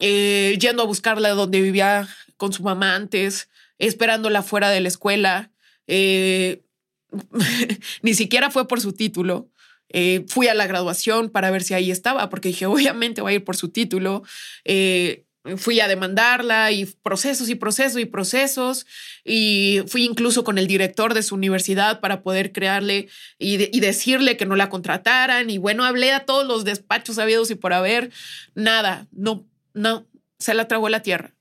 eh, 0.00 0.56
yendo 0.60 0.82
a 0.82 0.86
buscarla 0.86 1.28
donde 1.30 1.60
vivía 1.60 2.08
con 2.36 2.52
su 2.52 2.62
mamá 2.62 2.94
antes, 2.96 3.48
esperándola 3.78 4.42
fuera 4.42 4.70
de 4.70 4.80
la 4.80 4.88
escuela. 4.88 5.51
Eh, 5.86 6.62
ni 8.02 8.14
siquiera 8.14 8.50
fue 8.50 8.68
por 8.68 8.80
su 8.80 8.92
título. 8.92 9.48
Eh, 9.88 10.24
fui 10.28 10.48
a 10.48 10.54
la 10.54 10.66
graduación 10.66 11.28
para 11.28 11.50
ver 11.50 11.62
si 11.62 11.74
ahí 11.74 11.90
estaba, 11.90 12.30
porque 12.30 12.48
dije, 12.48 12.66
obviamente 12.66 13.22
va 13.22 13.30
a 13.30 13.34
ir 13.34 13.44
por 13.44 13.56
su 13.56 13.68
título. 13.68 14.22
Eh, 14.64 15.24
fui 15.56 15.80
a 15.80 15.88
demandarla 15.88 16.70
y 16.70 16.86
procesos 16.86 17.48
y 17.48 17.56
procesos 17.56 18.00
y 18.00 18.04
procesos. 18.04 18.86
Y 19.24 19.82
fui 19.88 20.04
incluso 20.04 20.44
con 20.44 20.58
el 20.58 20.66
director 20.66 21.14
de 21.14 21.22
su 21.22 21.34
universidad 21.34 22.00
para 22.00 22.22
poder 22.22 22.52
crearle 22.52 23.08
y, 23.38 23.76
y 23.76 23.80
decirle 23.80 24.36
que 24.36 24.46
no 24.46 24.56
la 24.56 24.68
contrataran. 24.68 25.50
Y 25.50 25.58
bueno, 25.58 25.84
hablé 25.84 26.12
a 26.12 26.24
todos 26.24 26.46
los 26.46 26.64
despachos 26.64 27.18
habidos 27.18 27.50
y 27.50 27.56
por 27.56 27.72
haber. 27.72 28.10
Nada, 28.54 29.08
no, 29.10 29.44
no, 29.74 30.06
se 30.38 30.54
la 30.54 30.68
tragó 30.68 30.88
la 30.88 31.02
tierra. 31.02 31.34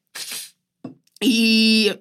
Y 1.20 1.92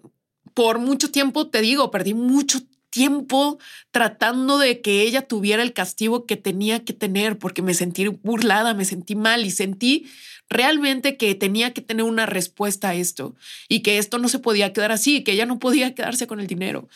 por 0.61 0.79
mucho 0.79 1.11
tiempo, 1.11 1.49
te 1.49 1.63
digo, 1.63 1.91
perdí 1.91 2.13
mucho 2.13 2.61
tiempo 2.91 3.59
tratando 3.93 4.59
de 4.59 4.83
que 4.83 5.01
ella 5.01 5.23
tuviera 5.23 5.63
el 5.63 5.73
castigo 5.73 6.27
que 6.27 6.37
tenía 6.37 6.85
que 6.85 6.93
tener, 6.93 7.39
porque 7.39 7.63
me 7.63 7.73
sentí 7.73 8.09
burlada, 8.09 8.75
me 8.75 8.85
sentí 8.85 9.15
mal 9.15 9.47
y 9.47 9.53
sentí 9.53 10.11
realmente 10.51 11.17
que 11.17 11.35
tenía 11.35 11.73
que 11.73 11.81
tener 11.81 12.05
una 12.05 12.27
respuesta 12.27 12.91
a 12.91 12.95
esto 12.95 13.35
y 13.71 13.81
que 13.81 13.97
esto 13.97 14.19
no 14.19 14.29
se 14.29 14.39
podía 14.39 14.75
quedar 14.75 14.93
así, 14.93 15.25
que 15.25 15.33
ella 15.33 15.47
no 15.47 15.59
podía 15.59 15.95
quedarse 15.95 16.27
con 16.27 16.41
el 16.41 16.47
dinero. 16.47 16.91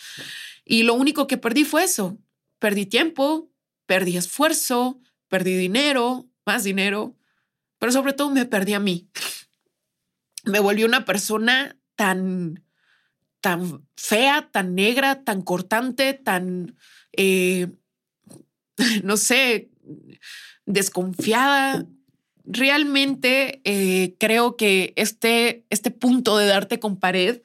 Y 0.67 0.83
lo 0.83 0.93
único 0.93 1.27
que 1.27 1.39
perdí 1.39 1.65
fue 1.65 1.85
eso. 1.85 2.19
Perdí 2.59 2.85
tiempo, 2.85 3.51
perdí 3.87 4.19
esfuerzo, 4.19 5.01
perdí 5.29 5.57
dinero, 5.57 6.27
más 6.45 6.65
dinero, 6.65 7.17
pero 7.79 7.93
sobre 7.93 8.13
todo 8.13 8.29
me 8.29 8.45
perdí 8.45 8.75
a 8.75 8.79
mí. 8.79 9.09
Me 10.45 10.61
volví 10.61 10.85
una 10.85 11.07
persona 11.07 11.79
tan, 11.97 12.64
tan 13.45 13.87
fea, 13.95 14.49
tan 14.51 14.75
negra, 14.75 15.23
tan 15.23 15.43
cortante, 15.43 16.15
tan, 16.15 16.79
eh, 17.13 17.69
no 19.03 19.19
sé, 19.19 19.69
desconfiada. 20.65 21.85
Realmente 22.47 23.61
eh, 23.65 24.17
creo 24.19 24.57
que 24.57 24.95
este, 24.97 25.67
este 25.69 25.91
punto 25.91 26.39
de 26.39 26.47
darte 26.47 26.81
con 26.81 26.99
pared 26.99 27.43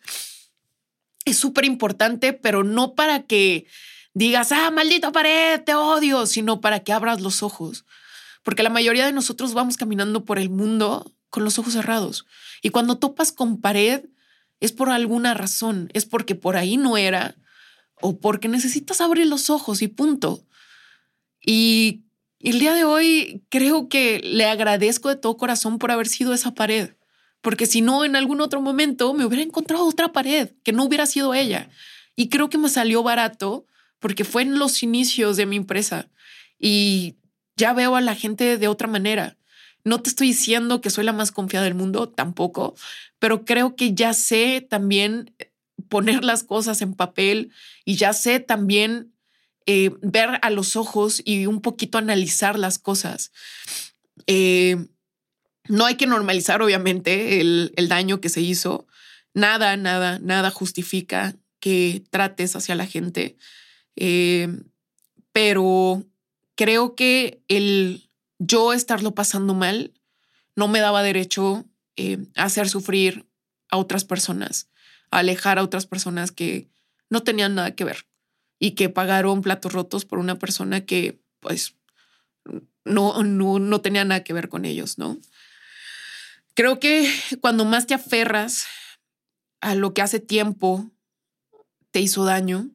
es 1.26 1.38
súper 1.38 1.66
importante, 1.66 2.32
pero 2.32 2.64
no 2.64 2.96
para 2.96 3.24
que 3.24 3.68
digas, 4.14 4.54
ah, 4.54 4.72
maldita 4.72 5.12
pared, 5.12 5.62
te 5.66 5.76
odio, 5.76 6.28
sino 6.28 6.62
para 6.62 6.80
que 6.80 6.94
abras 6.94 7.20
los 7.20 7.44
ojos. 7.44 7.84
Porque 8.44 8.64
la 8.64 8.70
mayoría 8.70 9.06
de 9.06 9.12
nosotros 9.12 9.54
vamos 9.54 9.76
caminando 9.76 10.24
por 10.24 10.40
el 10.40 10.50
mundo 10.50 11.14
con 11.30 11.44
los 11.44 11.60
ojos 11.60 11.74
cerrados. 11.74 12.26
Y 12.62 12.70
cuando 12.70 13.00
topas 13.00 13.34
con 13.34 13.60
pared, 13.60 14.06
es 14.60 14.72
por 14.72 14.90
alguna 14.90 15.34
razón, 15.34 15.90
es 15.94 16.06
porque 16.06 16.36
por 16.36 16.58
ahí 16.58 16.78
no 16.78 16.98
era 16.98 17.36
o 18.02 18.20
porque 18.20 18.48
necesitas 18.48 19.02
abrir 19.02 19.28
los 19.28 19.50
ojos 19.50 19.82
y 19.82 19.88
punto. 19.88 20.46
Y 21.42 22.04
el 22.40 22.60
día 22.60 22.74
de 22.74 22.84
hoy 22.84 23.44
creo 23.50 23.90
que 23.90 24.20
le 24.24 24.46
agradezco 24.46 25.10
de 25.10 25.16
todo 25.16 25.38
corazón 25.38 25.80
por 25.80 25.92
haber 25.92 26.08
sido 26.08 26.34
esa 26.34 26.54
pared, 26.54 26.92
porque 27.42 27.66
si 27.66 27.82
no, 27.82 28.06
en 28.06 28.16
algún 28.16 28.42
otro 28.42 28.62
momento 28.62 29.14
me 29.14 29.26
hubiera 29.26 29.44
encontrado 29.44 29.86
otra 29.86 30.12
pared 30.12 30.50
que 30.64 30.74
no 30.74 30.84
hubiera 30.84 31.06
sido 31.06 31.34
ella. 31.34 31.70
Y 32.16 32.30
creo 32.30 32.50
que 32.50 32.58
me 32.58 32.70
salió 32.70 33.02
barato 33.02 33.66
porque 34.00 34.26
fue 34.26 34.42
en 34.42 34.60
los 34.60 34.84
inicios 34.84 35.38
de 35.38 35.46
mi 35.46 35.56
empresa 35.56 36.10
y 36.58 37.16
ya 37.56 37.74
veo 37.74 37.96
a 37.96 38.02
la 38.02 38.16
gente 38.16 38.58
de 38.58 38.68
otra 38.68 38.88
manera. 38.88 39.38
No 39.84 40.02
te 40.02 40.10
estoy 40.10 40.28
diciendo 40.28 40.82
que 40.82 40.90
soy 40.90 41.04
la 41.04 41.14
más 41.14 41.32
confiada 41.32 41.66
del 41.66 41.76
mundo, 41.76 42.10
tampoco, 42.10 42.76
pero 43.18 43.46
creo 43.46 43.76
que 43.76 43.94
ya 43.94 44.14
sé 44.14 44.62
también 44.62 45.34
eh, 45.40 45.52
poner 45.88 46.24
las 46.24 46.44
cosas 46.44 46.82
en 46.82 46.94
papel 46.94 47.52
y 47.86 47.96
ya 47.96 48.14
sé 48.14 48.40
también 48.40 49.14
eh, 49.66 49.92
ver 50.02 50.40
a 50.42 50.50
los 50.50 50.76
ojos 50.76 51.22
y 51.24 51.46
un 51.46 51.62
poquito 51.62 51.98
analizar 51.98 52.58
las 52.60 52.80
cosas. 52.80 53.32
Eh, 54.28 54.78
no 55.68 55.86
hay 55.86 55.96
que 55.96 56.08
normalizar, 56.08 56.62
obviamente, 56.62 57.40
el, 57.42 57.88
daño 57.88 58.20
que 58.22 58.30
se 58.30 58.42
hizo. 58.42 58.88
Nada, 59.34 59.78
nada, 59.78 60.20
nada 60.20 60.50
justifica 60.50 61.36
que 61.60 62.04
trates 62.10 62.56
hacia 62.56 62.76
la 62.76 62.88
gente. 62.88 63.38
pero 65.32 66.06
creo 66.56 66.96
que 66.96 67.42
el 67.48 68.09
yo 68.40 68.74
estarlo 68.74 69.14
pasando 69.14 69.54
mal 69.54 69.94
no 70.56 70.68
me 70.68 70.80
daba 70.80 71.04
derecho 71.04 71.66
eh, 71.96 72.18
hacer 72.36 72.70
sufrir 72.70 73.28
a 73.70 73.78
otras 73.78 74.06
personas, 74.06 74.70
alejar 75.12 75.60
a 75.60 75.64
otras 75.64 75.86
personas 75.86 76.32
que 76.32 76.70
no 77.10 77.24
tenían 77.24 77.56
nada 77.56 77.76
que 77.76 77.84
ver 77.84 78.08
y 78.58 78.72
que 78.72 78.90
pagaron 78.90 79.42
platos 79.42 79.74
rotos 79.74 80.06
por 80.06 80.20
una 80.20 80.40
persona 80.40 80.86
que 80.86 81.22
pues 81.40 81.76
no, 82.84 83.24
no, 83.24 83.60
no 83.60 83.82
tenía 83.82 84.04
nada 84.06 84.24
que 84.24 84.34
ver 84.34 84.50
con 84.50 84.66
ellos, 84.66 84.98
¿no? 84.98 85.18
Creo 86.56 86.80
que 86.80 87.10
cuando 87.42 87.66
más 87.66 87.88
te 87.88 87.94
aferras 87.94 88.66
a 89.62 89.76
lo 89.76 89.94
que 89.94 90.02
hace 90.02 90.20
tiempo 90.20 90.90
te 91.92 92.02
hizo 92.02 92.26
daño, 92.26 92.70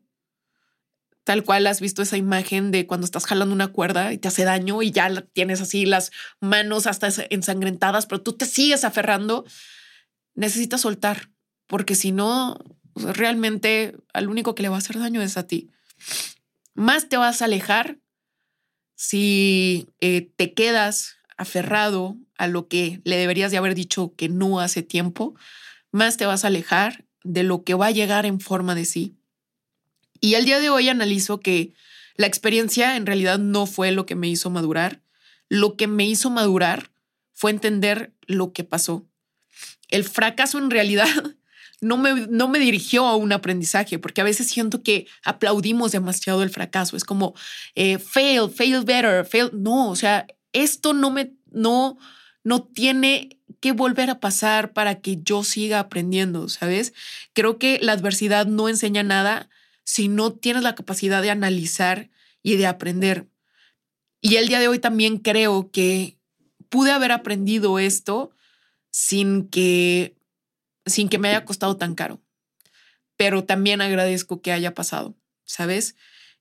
tal 1.24 1.42
cual 1.42 1.66
has 1.66 1.80
visto 1.80 2.02
esa 2.02 2.16
imagen 2.16 2.70
de 2.70 2.87
cuando 2.87 3.06
estás 3.06 3.26
jalando 3.26 3.54
una 3.54 3.68
cuerda 3.68 4.12
y 4.12 4.18
te 4.18 4.28
hace 4.28 4.44
daño 4.44 4.82
y 4.82 4.90
ya 4.90 5.22
tienes 5.32 5.60
así 5.60 5.87
las 5.87 6.12
manos 6.40 6.87
hasta 6.87 7.08
ensangrentadas, 7.30 8.06
pero 8.06 8.20
tú 8.20 8.34
te 8.34 8.46
sigues 8.46 8.84
aferrando, 8.84 9.44
necesitas 10.34 10.82
soltar, 10.82 11.30
porque 11.66 11.94
si 11.94 12.12
no, 12.12 12.58
realmente 12.94 13.96
al 14.12 14.28
único 14.28 14.54
que 14.54 14.62
le 14.62 14.68
va 14.68 14.76
a 14.76 14.78
hacer 14.78 14.98
daño 14.98 15.22
es 15.22 15.37
a 15.37 15.46
ti. 15.46 15.70
Más 16.74 17.08
te 17.08 17.16
vas 17.16 17.40
a 17.40 17.46
alejar 17.46 17.98
si 18.94 19.88
eh, 20.00 20.30
te 20.37 20.52
quedas 20.54 21.16
aferrado 21.37 22.16
a 22.37 22.46
lo 22.46 22.68
que 22.68 23.00
le 23.04 23.16
deberías 23.16 23.50
de 23.50 23.58
haber 23.58 23.74
dicho 23.74 24.14
que 24.16 24.28
no 24.28 24.60
hace 24.60 24.82
tiempo, 24.82 25.34
más 25.90 26.16
te 26.16 26.26
vas 26.26 26.44
a 26.44 26.48
alejar 26.48 27.06
de 27.22 27.42
lo 27.42 27.64
que 27.64 27.74
va 27.74 27.87
a 27.87 27.92
llegar 27.92 28.26
en 28.26 28.40
forma 28.40 28.74
de 28.74 28.84
sí. 28.84 29.16
Y 30.24 30.37
el 30.37 30.46
día 30.46 30.58
de 30.58 30.70
hoy 30.70 30.88
analizo 30.88 31.40
que 31.40 31.74
la 32.16 32.26
experiencia 32.26 32.96
en 32.96 33.04
realidad 33.04 33.38
no 33.38 33.66
fue 33.66 33.90
lo 33.90 34.06
que 34.06 34.14
me 34.14 34.26
hizo 34.26 34.48
madurar. 34.48 35.02
Lo 35.50 35.76
que 35.76 35.87
me 35.87 36.06
hizo 36.06 36.30
madurar 36.30 36.90
fue 37.34 37.50
entender 37.50 38.14
lo 38.22 38.54
que 38.54 38.64
pasó. 38.64 39.06
El 39.90 40.02
fracaso 40.02 40.56
en 40.56 40.70
realidad 40.70 41.06
no 41.82 41.98
me, 41.98 42.26
no 42.26 42.48
me 42.48 42.58
dirigió 42.58 43.06
a 43.06 43.16
un 43.16 43.32
aprendizaje, 43.32 43.98
porque 43.98 44.22
a 44.22 44.24
veces 44.24 44.48
siento 44.48 44.82
que 44.82 45.06
aplaudimos 45.24 45.92
demasiado 45.92 46.42
el 46.42 46.48
fracaso. 46.48 46.96
Es 46.96 47.04
como 47.04 47.34
eh, 47.74 47.98
fail, 47.98 48.48
fail 48.48 48.82
better, 48.82 49.26
fail. 49.26 49.50
No, 49.52 49.90
o 49.90 49.96
sea, 49.96 50.26
esto 50.54 50.94
no 50.94 51.10
me, 51.10 51.34
no, 51.50 51.98
no 52.44 52.62
tiene 52.62 53.40
que 53.60 53.72
volver 53.72 54.08
a 54.08 54.20
pasar 54.20 54.72
para 54.72 55.02
que 55.02 55.18
yo 55.22 55.44
siga 55.44 55.80
aprendiendo, 55.80 56.48
¿sabes? 56.48 56.94
Creo 57.34 57.58
que 57.58 57.78
la 57.82 57.92
adversidad 57.92 58.46
no 58.46 58.70
enseña 58.70 59.02
nada, 59.02 59.50
si 59.85 60.09
no 60.09 60.33
tienes 60.33 60.62
la 60.62 60.75
capacidad 60.75 61.23
de 61.23 61.31
analizar 61.31 62.11
y 62.42 62.57
de 62.57 62.66
aprender. 62.66 63.29
Y 64.20 64.37
el 64.37 64.49
día 64.49 64.59
de 64.59 64.68
hoy 64.68 64.79
también 64.79 65.18
creo 65.18 65.70
que 65.70 66.18
pude 66.68 66.90
haber 66.90 67.12
aprendido 67.12 67.79
esto 67.79 68.33
sin 68.90 69.49
que, 69.49 70.16
sin 70.87 71.09
que 71.09 71.18
me 71.18 71.29
haya 71.29 71.44
costado 71.44 71.77
tan 71.77 71.94
caro. 71.94 72.20
Pero 73.16 73.44
también 73.44 73.81
agradezco 73.81 74.40
que 74.40 74.53
haya 74.53 74.75
pasado, 74.75 75.14
¿sabes? 75.44 75.94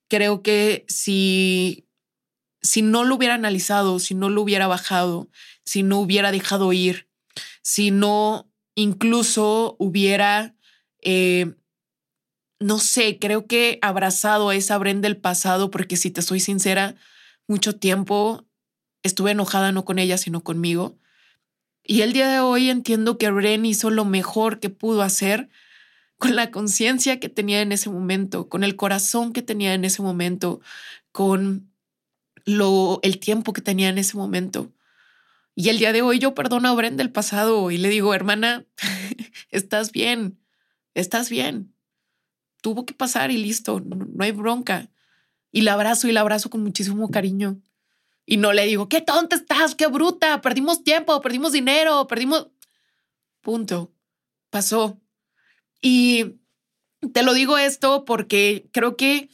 Creo 0.08 0.41
que 0.41 0.86
si, 0.88 1.88
si 2.62 2.82
no 2.82 3.03
lo 3.03 3.15
hubiera 3.15 3.36
analizado, 3.36 3.99
si 3.99 4.15
no 4.15 4.29
lo 4.29 4.41
hubiera 4.41 4.67
bajado, 4.67 5.29
si 5.65 5.84
no 5.84 5.99
hubiera 5.99 6.32
dejado 6.32 6.73
ir, 6.73 7.08
si 7.62 7.91
no 7.91 8.49
incluso 8.75 9.75
hubiera, 9.79 10.56
eh, 11.01 11.53
no 12.63 12.80
sé, 12.80 13.19
creo 13.19 13.45
que 13.45 13.78
abrazado 13.82 14.49
a 14.49 14.56
esa 14.56 14.78
Bren 14.78 15.02
del 15.02 15.17
pasado, 15.17 15.69
porque 15.69 15.97
si 15.97 16.12
te 16.12 16.21
soy 16.21 16.39
sincera, 16.39 16.95
mucho 17.47 17.76
tiempo 17.76 18.45
estuve 19.04 19.32
enojada 19.32 19.71
no 19.71 19.84
con 19.84 19.99
ella, 19.99 20.17
sino 20.17 20.43
conmigo. 20.43 20.97
Y 21.84 22.02
el 22.02 22.13
día 22.13 22.30
de 22.30 22.39
hoy 22.39 22.69
entiendo 22.69 23.17
que 23.17 23.30
Bren 23.30 23.65
hizo 23.65 23.89
lo 23.89 24.06
mejor 24.06 24.62
que 24.62 24.69
pudo 24.69 25.02
hacer 25.02 25.49
con 26.17 26.38
la 26.38 26.52
conciencia 26.52 27.19
que 27.19 27.28
tenía 27.28 27.62
en 27.62 27.73
ese 27.73 27.89
momento, 27.89 28.47
con 28.47 28.63
el 28.63 28.78
corazón 28.78 29.34
que 29.34 29.41
tenía 29.41 29.73
en 29.73 29.84
ese 29.84 30.02
momento, 30.02 30.62
con 31.12 31.69
lo, 32.45 32.99
el 33.04 33.19
tiempo 33.19 33.52
que 33.52 33.62
tenía 33.62 33.89
en 33.89 33.97
ese 33.97 34.15
momento. 34.15 34.71
Y 35.54 35.67
el 35.67 35.80
día 35.80 35.91
de 35.91 36.02
hoy 36.02 36.19
yo 36.19 36.34
perdono 36.34 36.69
a 36.69 36.73
Bren 36.73 36.95
del 36.95 37.12
pasado 37.12 37.69
y 37.71 37.78
le 37.78 37.89
digo, 37.89 38.13
hermana, 38.13 38.65
estás 39.49 39.91
bien, 39.91 40.39
estás 40.93 41.30
bien. 41.30 41.72
Tuvo 42.63 42.86
que 42.86 42.93
pasar 42.93 43.30
y 43.30 43.36
listo, 43.36 43.82
no, 43.82 44.23
hay 44.23 44.32
bronca. 44.32 44.89
Y 45.52 45.63
la 45.63 45.73
abrazo 45.73 46.08
y 46.08 46.13
la 46.13 46.21
abrazo 46.21 46.49
con 46.49 46.63
muchísimo 46.63 47.12
cariño. 47.12 47.60
Y 48.26 48.38
no 48.38 48.54
le 48.54 48.65
digo, 48.65 48.88
qué 48.88 49.02
tonta 49.02 49.36
estás, 49.36 49.76
qué 49.76 49.88
bruta, 49.88 50.39
perdimos 50.39 50.82
tiempo, 50.86 51.19
perdimos 51.19 51.52
dinero, 51.52 52.08
perdimos... 52.08 52.47
Punto. 53.41 53.91
Pasó. 54.49 54.97
Y 55.82 56.38
te 57.12 57.21
lo 57.23 57.34
digo 57.34 57.58
esto 57.58 58.06
porque 58.06 58.69
creo 58.71 58.95
que 58.95 59.30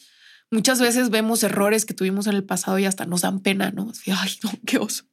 muchas 0.51 0.81
veces 0.81 1.09
vemos 1.09 1.43
errores 1.43 1.85
que 1.85 1.93
tuvimos 1.93 2.27
en 2.27 2.35
el 2.35 2.43
pasado 2.43 2.79
y 2.79 2.85
hasta 2.85 3.05
nos 3.05 3.21
dan 3.21 3.39
pena, 3.39 3.71
¿no? 3.71 3.91
ay, 4.07 4.31
no, 4.43 4.51
qué 4.65 4.77
oso. 4.77 5.03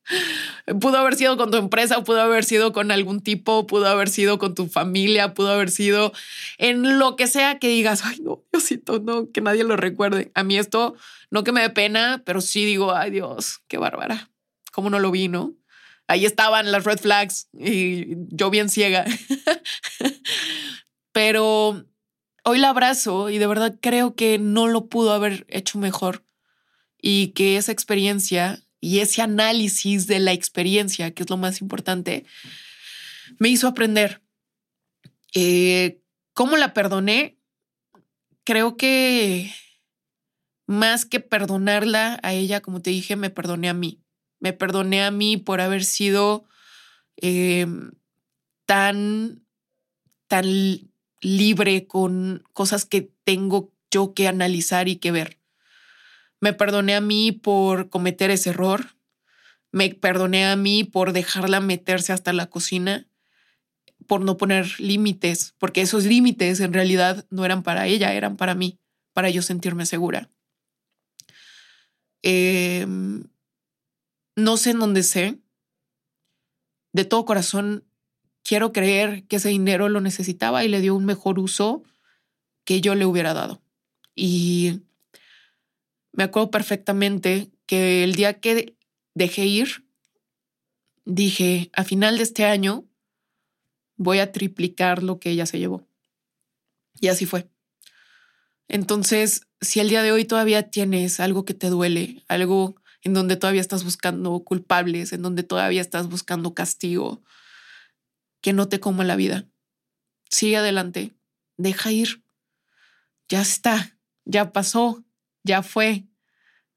Pudo 0.80 0.98
haber 0.98 1.16
sido 1.16 1.36
con 1.36 1.50
tu 1.50 1.58
empresa, 1.58 2.02
pudo 2.04 2.20
haber 2.22 2.44
sido 2.44 2.72
con 2.72 2.90
algún 2.90 3.20
tipo, 3.20 3.66
pudo 3.66 3.86
haber 3.86 4.08
sido 4.08 4.38
con 4.38 4.54
tu 4.54 4.68
familia, 4.68 5.34
pudo 5.34 5.52
haber 5.52 5.70
sido 5.70 6.12
en 6.58 6.98
lo 6.98 7.16
que 7.16 7.26
sea 7.26 7.58
que 7.58 7.68
digas, 7.68 8.02
ay, 8.04 8.20
no, 8.20 8.42
Diosito, 8.52 8.98
no, 9.00 9.30
que 9.30 9.40
nadie 9.40 9.64
lo 9.64 9.76
recuerde. 9.76 10.30
A 10.34 10.42
mí 10.42 10.58
esto, 10.58 10.94
no 11.30 11.44
que 11.44 11.52
me 11.52 11.60
dé 11.60 11.70
pena, 11.70 12.22
pero 12.24 12.40
sí 12.40 12.64
digo, 12.64 12.94
ay, 12.94 13.10
Dios, 13.10 13.60
qué 13.68 13.78
bárbara. 13.78 14.30
¿Cómo 14.72 14.90
no 14.90 14.98
lo 14.98 15.10
vi, 15.10 15.28
no? 15.28 15.54
Ahí 16.08 16.24
estaban 16.24 16.70
las 16.70 16.84
red 16.84 16.98
flags 16.98 17.48
y 17.52 18.14
yo 18.28 18.50
bien 18.50 18.68
ciega. 18.68 19.04
pero 21.12 21.84
hoy 22.46 22.60
la 22.60 22.68
abrazo 22.68 23.28
y 23.28 23.38
de 23.38 23.46
verdad 23.48 23.76
creo 23.80 24.14
que 24.14 24.38
no 24.38 24.68
lo 24.68 24.86
pudo 24.86 25.12
haber 25.12 25.44
hecho 25.48 25.78
mejor 25.78 26.24
y 27.02 27.28
que 27.28 27.56
esa 27.56 27.72
experiencia 27.72 28.62
y 28.80 29.00
ese 29.00 29.20
análisis 29.20 30.06
de 30.06 30.20
la 30.20 30.32
experiencia, 30.32 31.12
que 31.12 31.24
es 31.24 31.30
lo 31.30 31.36
más 31.38 31.60
importante, 31.60 32.24
me 33.40 33.48
hizo 33.48 33.66
aprender. 33.66 34.22
Eh, 35.34 36.00
¿Cómo 36.34 36.56
la 36.56 36.72
perdoné? 36.72 37.36
Creo 38.44 38.76
que 38.76 39.52
más 40.66 41.04
que 41.04 41.18
perdonarla 41.18 42.20
a 42.22 42.32
ella, 42.32 42.60
como 42.60 42.80
te 42.80 42.90
dije, 42.90 43.16
me 43.16 43.30
perdoné 43.30 43.68
a 43.68 43.74
mí. 43.74 44.00
Me 44.38 44.52
perdoné 44.52 45.02
a 45.02 45.10
mí 45.10 45.36
por 45.36 45.60
haber 45.60 45.82
sido 45.82 46.44
eh, 47.16 47.66
tan, 48.66 49.44
tan 50.28 50.44
libre 51.26 51.88
con 51.88 52.44
cosas 52.52 52.84
que 52.84 53.10
tengo 53.24 53.72
yo 53.90 54.14
que 54.14 54.28
analizar 54.28 54.88
y 54.88 54.96
que 54.96 55.10
ver. 55.10 55.40
Me 56.40 56.52
perdoné 56.52 56.94
a 56.94 57.00
mí 57.00 57.32
por 57.32 57.88
cometer 57.88 58.30
ese 58.30 58.50
error. 58.50 58.96
Me 59.72 59.92
perdoné 59.92 60.46
a 60.46 60.54
mí 60.54 60.84
por 60.84 61.12
dejarla 61.12 61.58
meterse 61.58 62.12
hasta 62.12 62.32
la 62.32 62.46
cocina, 62.46 63.08
por 64.06 64.20
no 64.20 64.36
poner 64.36 64.78
límites, 64.78 65.54
porque 65.58 65.80
esos 65.80 66.04
límites 66.04 66.60
en 66.60 66.72
realidad 66.72 67.26
no 67.30 67.44
eran 67.44 67.64
para 67.64 67.88
ella, 67.88 68.14
eran 68.14 68.36
para 68.36 68.54
mí, 68.54 68.78
para 69.12 69.28
yo 69.28 69.42
sentirme 69.42 69.84
segura. 69.84 70.30
Em, 72.22 73.24
no 74.36 74.56
sé 74.56 74.70
en 74.70 74.78
dónde 74.78 75.02
sé. 75.02 75.40
De 76.92 77.04
todo 77.04 77.24
corazón 77.24 77.85
quiero 78.46 78.72
creer 78.72 79.24
que 79.26 79.36
ese 79.36 79.48
dinero 79.48 79.88
lo 79.88 80.00
necesitaba 80.00 80.64
y 80.64 80.68
le 80.68 80.80
dio 80.80 80.94
un 80.94 81.04
mejor 81.04 81.40
uso 81.40 81.82
que 82.64 82.80
yo 82.80 82.94
le 82.94 83.04
hubiera 83.04 83.34
dado. 83.34 83.60
Y 84.14 84.82
me 86.12 86.24
acuerdo 86.24 86.52
perfectamente 86.52 87.50
que 87.66 88.04
el 88.04 88.14
día 88.14 88.38
que 88.38 88.76
dejé 89.14 89.46
ir, 89.46 89.84
dije, 91.04 91.70
a 91.72 91.82
final 91.82 92.18
de 92.18 92.22
este 92.22 92.44
año 92.44 92.84
voy 93.96 94.20
a 94.20 94.30
triplicar 94.30 95.02
lo 95.02 95.18
que 95.18 95.30
ella 95.30 95.46
se 95.46 95.58
llevó. 95.58 95.84
Y 97.00 97.08
así 97.08 97.26
fue. 97.26 97.48
Entonces, 98.68 99.48
si 99.60 99.80
el 99.80 99.88
día 99.88 100.02
de 100.02 100.12
hoy 100.12 100.24
todavía 100.24 100.70
tienes 100.70 101.18
algo 101.18 101.44
que 101.44 101.54
te 101.54 101.68
duele, 101.68 102.22
algo 102.28 102.76
en 103.02 103.12
donde 103.12 103.36
todavía 103.36 103.60
estás 103.60 103.82
buscando 103.82 104.38
culpables, 104.44 105.12
en 105.12 105.22
donde 105.22 105.42
todavía 105.42 105.80
estás 105.80 106.08
buscando 106.08 106.54
castigo, 106.54 107.22
que 108.40 108.52
no 108.52 108.68
te 108.68 108.80
coma 108.80 109.04
la 109.04 109.16
vida. 109.16 109.46
Sigue 110.30 110.56
adelante, 110.56 111.14
deja 111.56 111.92
ir. 111.92 112.22
Ya 113.28 113.40
está, 113.40 113.98
ya 114.24 114.52
pasó, 114.52 115.04
ya 115.42 115.62
fue. 115.62 116.06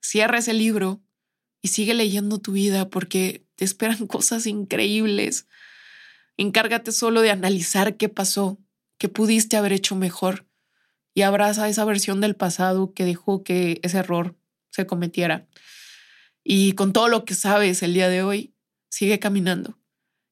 Cierra 0.02 0.38
ese 0.40 0.54
libro 0.54 1.02
y 1.62 1.70
sigue 1.70 1.94
leyendo 1.94 2.40
tu 2.40 2.54
vida 2.54 2.90
porque 2.90 3.46
te 3.56 3.66
esperan 3.66 4.08
cosas 4.08 4.48
increíbles. 4.48 5.48
Encárgate 6.38 6.92
solo 6.92 7.22
de 7.22 7.32
analizar 7.32 7.98
qué 7.98 8.08
pasó, 8.08 8.60
qué 8.98 9.10
pudiste 9.10 9.58
haber 9.58 9.74
hecho 9.74 9.96
mejor 9.96 10.48
y 11.14 11.24
abraza 11.24 11.68
esa 11.68 11.84
versión 11.86 12.22
del 12.22 12.36
pasado 12.36 12.94
que 12.94 13.04
dejó 13.04 13.44
que 13.44 13.80
ese 13.84 13.98
error 13.98 14.38
se 14.70 14.86
cometiera. 14.86 15.48
Y 16.44 16.74
con 16.74 16.94
todo 16.94 17.10
lo 17.10 17.26
que 17.26 17.34
sabes 17.34 17.84
el 17.84 17.94
día 17.94 18.08
de 18.08 18.24
hoy, 18.24 18.56
sigue 18.90 19.20
caminando, 19.20 19.78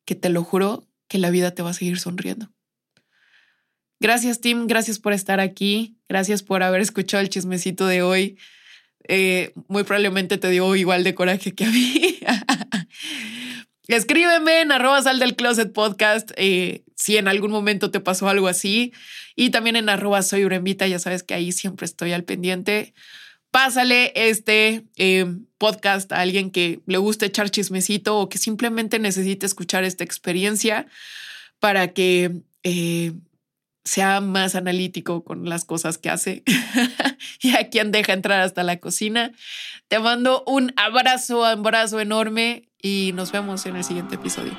que 0.05 0.15
te 0.15 0.29
lo 0.29 0.43
juro, 0.43 0.86
que 1.07 1.17
la 1.17 1.29
vida 1.29 1.51
te 1.51 1.61
va 1.61 1.71
a 1.71 1.73
seguir 1.73 1.99
sonriendo. 1.99 2.51
Gracias, 3.99 4.41
Tim. 4.41 4.67
Gracias 4.67 4.99
por 4.99 5.13
estar 5.13 5.39
aquí. 5.39 5.97
Gracias 6.07 6.43
por 6.43 6.61
haber 6.63 6.81
escuchado 6.81 7.21
el 7.21 7.29
chismecito 7.29 7.87
de 7.87 8.01
hoy. 8.03 8.37
Eh, 9.07 9.53
muy 9.67 9.83
probablemente 9.83 10.37
te 10.37 10.49
dio 10.49 10.75
igual 10.75 11.03
de 11.03 11.15
coraje 11.15 11.53
que 11.53 11.65
a 11.65 11.69
mí. 11.69 12.19
Escríbeme 13.87 14.61
en 14.61 14.71
arroba 14.71 15.01
sal 15.01 15.17
del 15.17 15.35
closet 15.35 15.71
podcast 15.71 16.31
eh, 16.35 16.83
si 16.95 17.15
en 17.15 17.29
algún 17.29 17.51
momento 17.51 17.89
te 17.89 17.99
pasó 17.99 18.27
algo 18.27 18.47
así. 18.47 18.93
Y 19.35 19.49
también 19.49 19.77
en 19.77 19.89
arroba 19.89 20.21
soy 20.21 20.45
Urembita, 20.45 20.87
ya 20.87 20.99
sabes 20.99 21.23
que 21.23 21.33
ahí 21.33 21.51
siempre 21.51 21.85
estoy 21.85 22.11
al 22.11 22.23
pendiente 22.23 22.93
pásale 23.51 24.11
este 24.15 24.85
eh, 24.97 25.25
podcast 25.57 26.11
a 26.11 26.21
alguien 26.21 26.51
que 26.51 26.81
le 26.85 26.97
guste 26.97 27.25
echar 27.25 27.49
chismecito 27.49 28.17
o 28.19 28.29
que 28.29 28.37
simplemente 28.37 28.99
necesite 28.99 29.45
escuchar 29.45 29.83
esta 29.83 30.03
experiencia 30.03 30.87
para 31.59 31.89
que 31.89 32.41
eh, 32.63 33.13
sea 33.83 34.21
más 34.21 34.55
analítico 34.55 35.23
con 35.23 35.49
las 35.49 35.65
cosas 35.65 35.97
que 35.97 36.09
hace 36.09 36.43
y 37.41 37.55
a 37.55 37.69
quien 37.69 37.91
deja 37.91 38.13
entrar 38.13 38.41
hasta 38.41 38.63
la 38.63 38.77
cocina. 38.77 39.31
Te 39.87 39.99
mando 39.99 40.43
un 40.45 40.73
abrazo, 40.75 41.45
abrazo 41.45 41.99
enorme 41.99 42.69
y 42.81 43.11
nos 43.15 43.31
vemos 43.31 43.65
en 43.65 43.77
el 43.77 43.83
siguiente 43.83 44.15
episodio. 44.15 44.57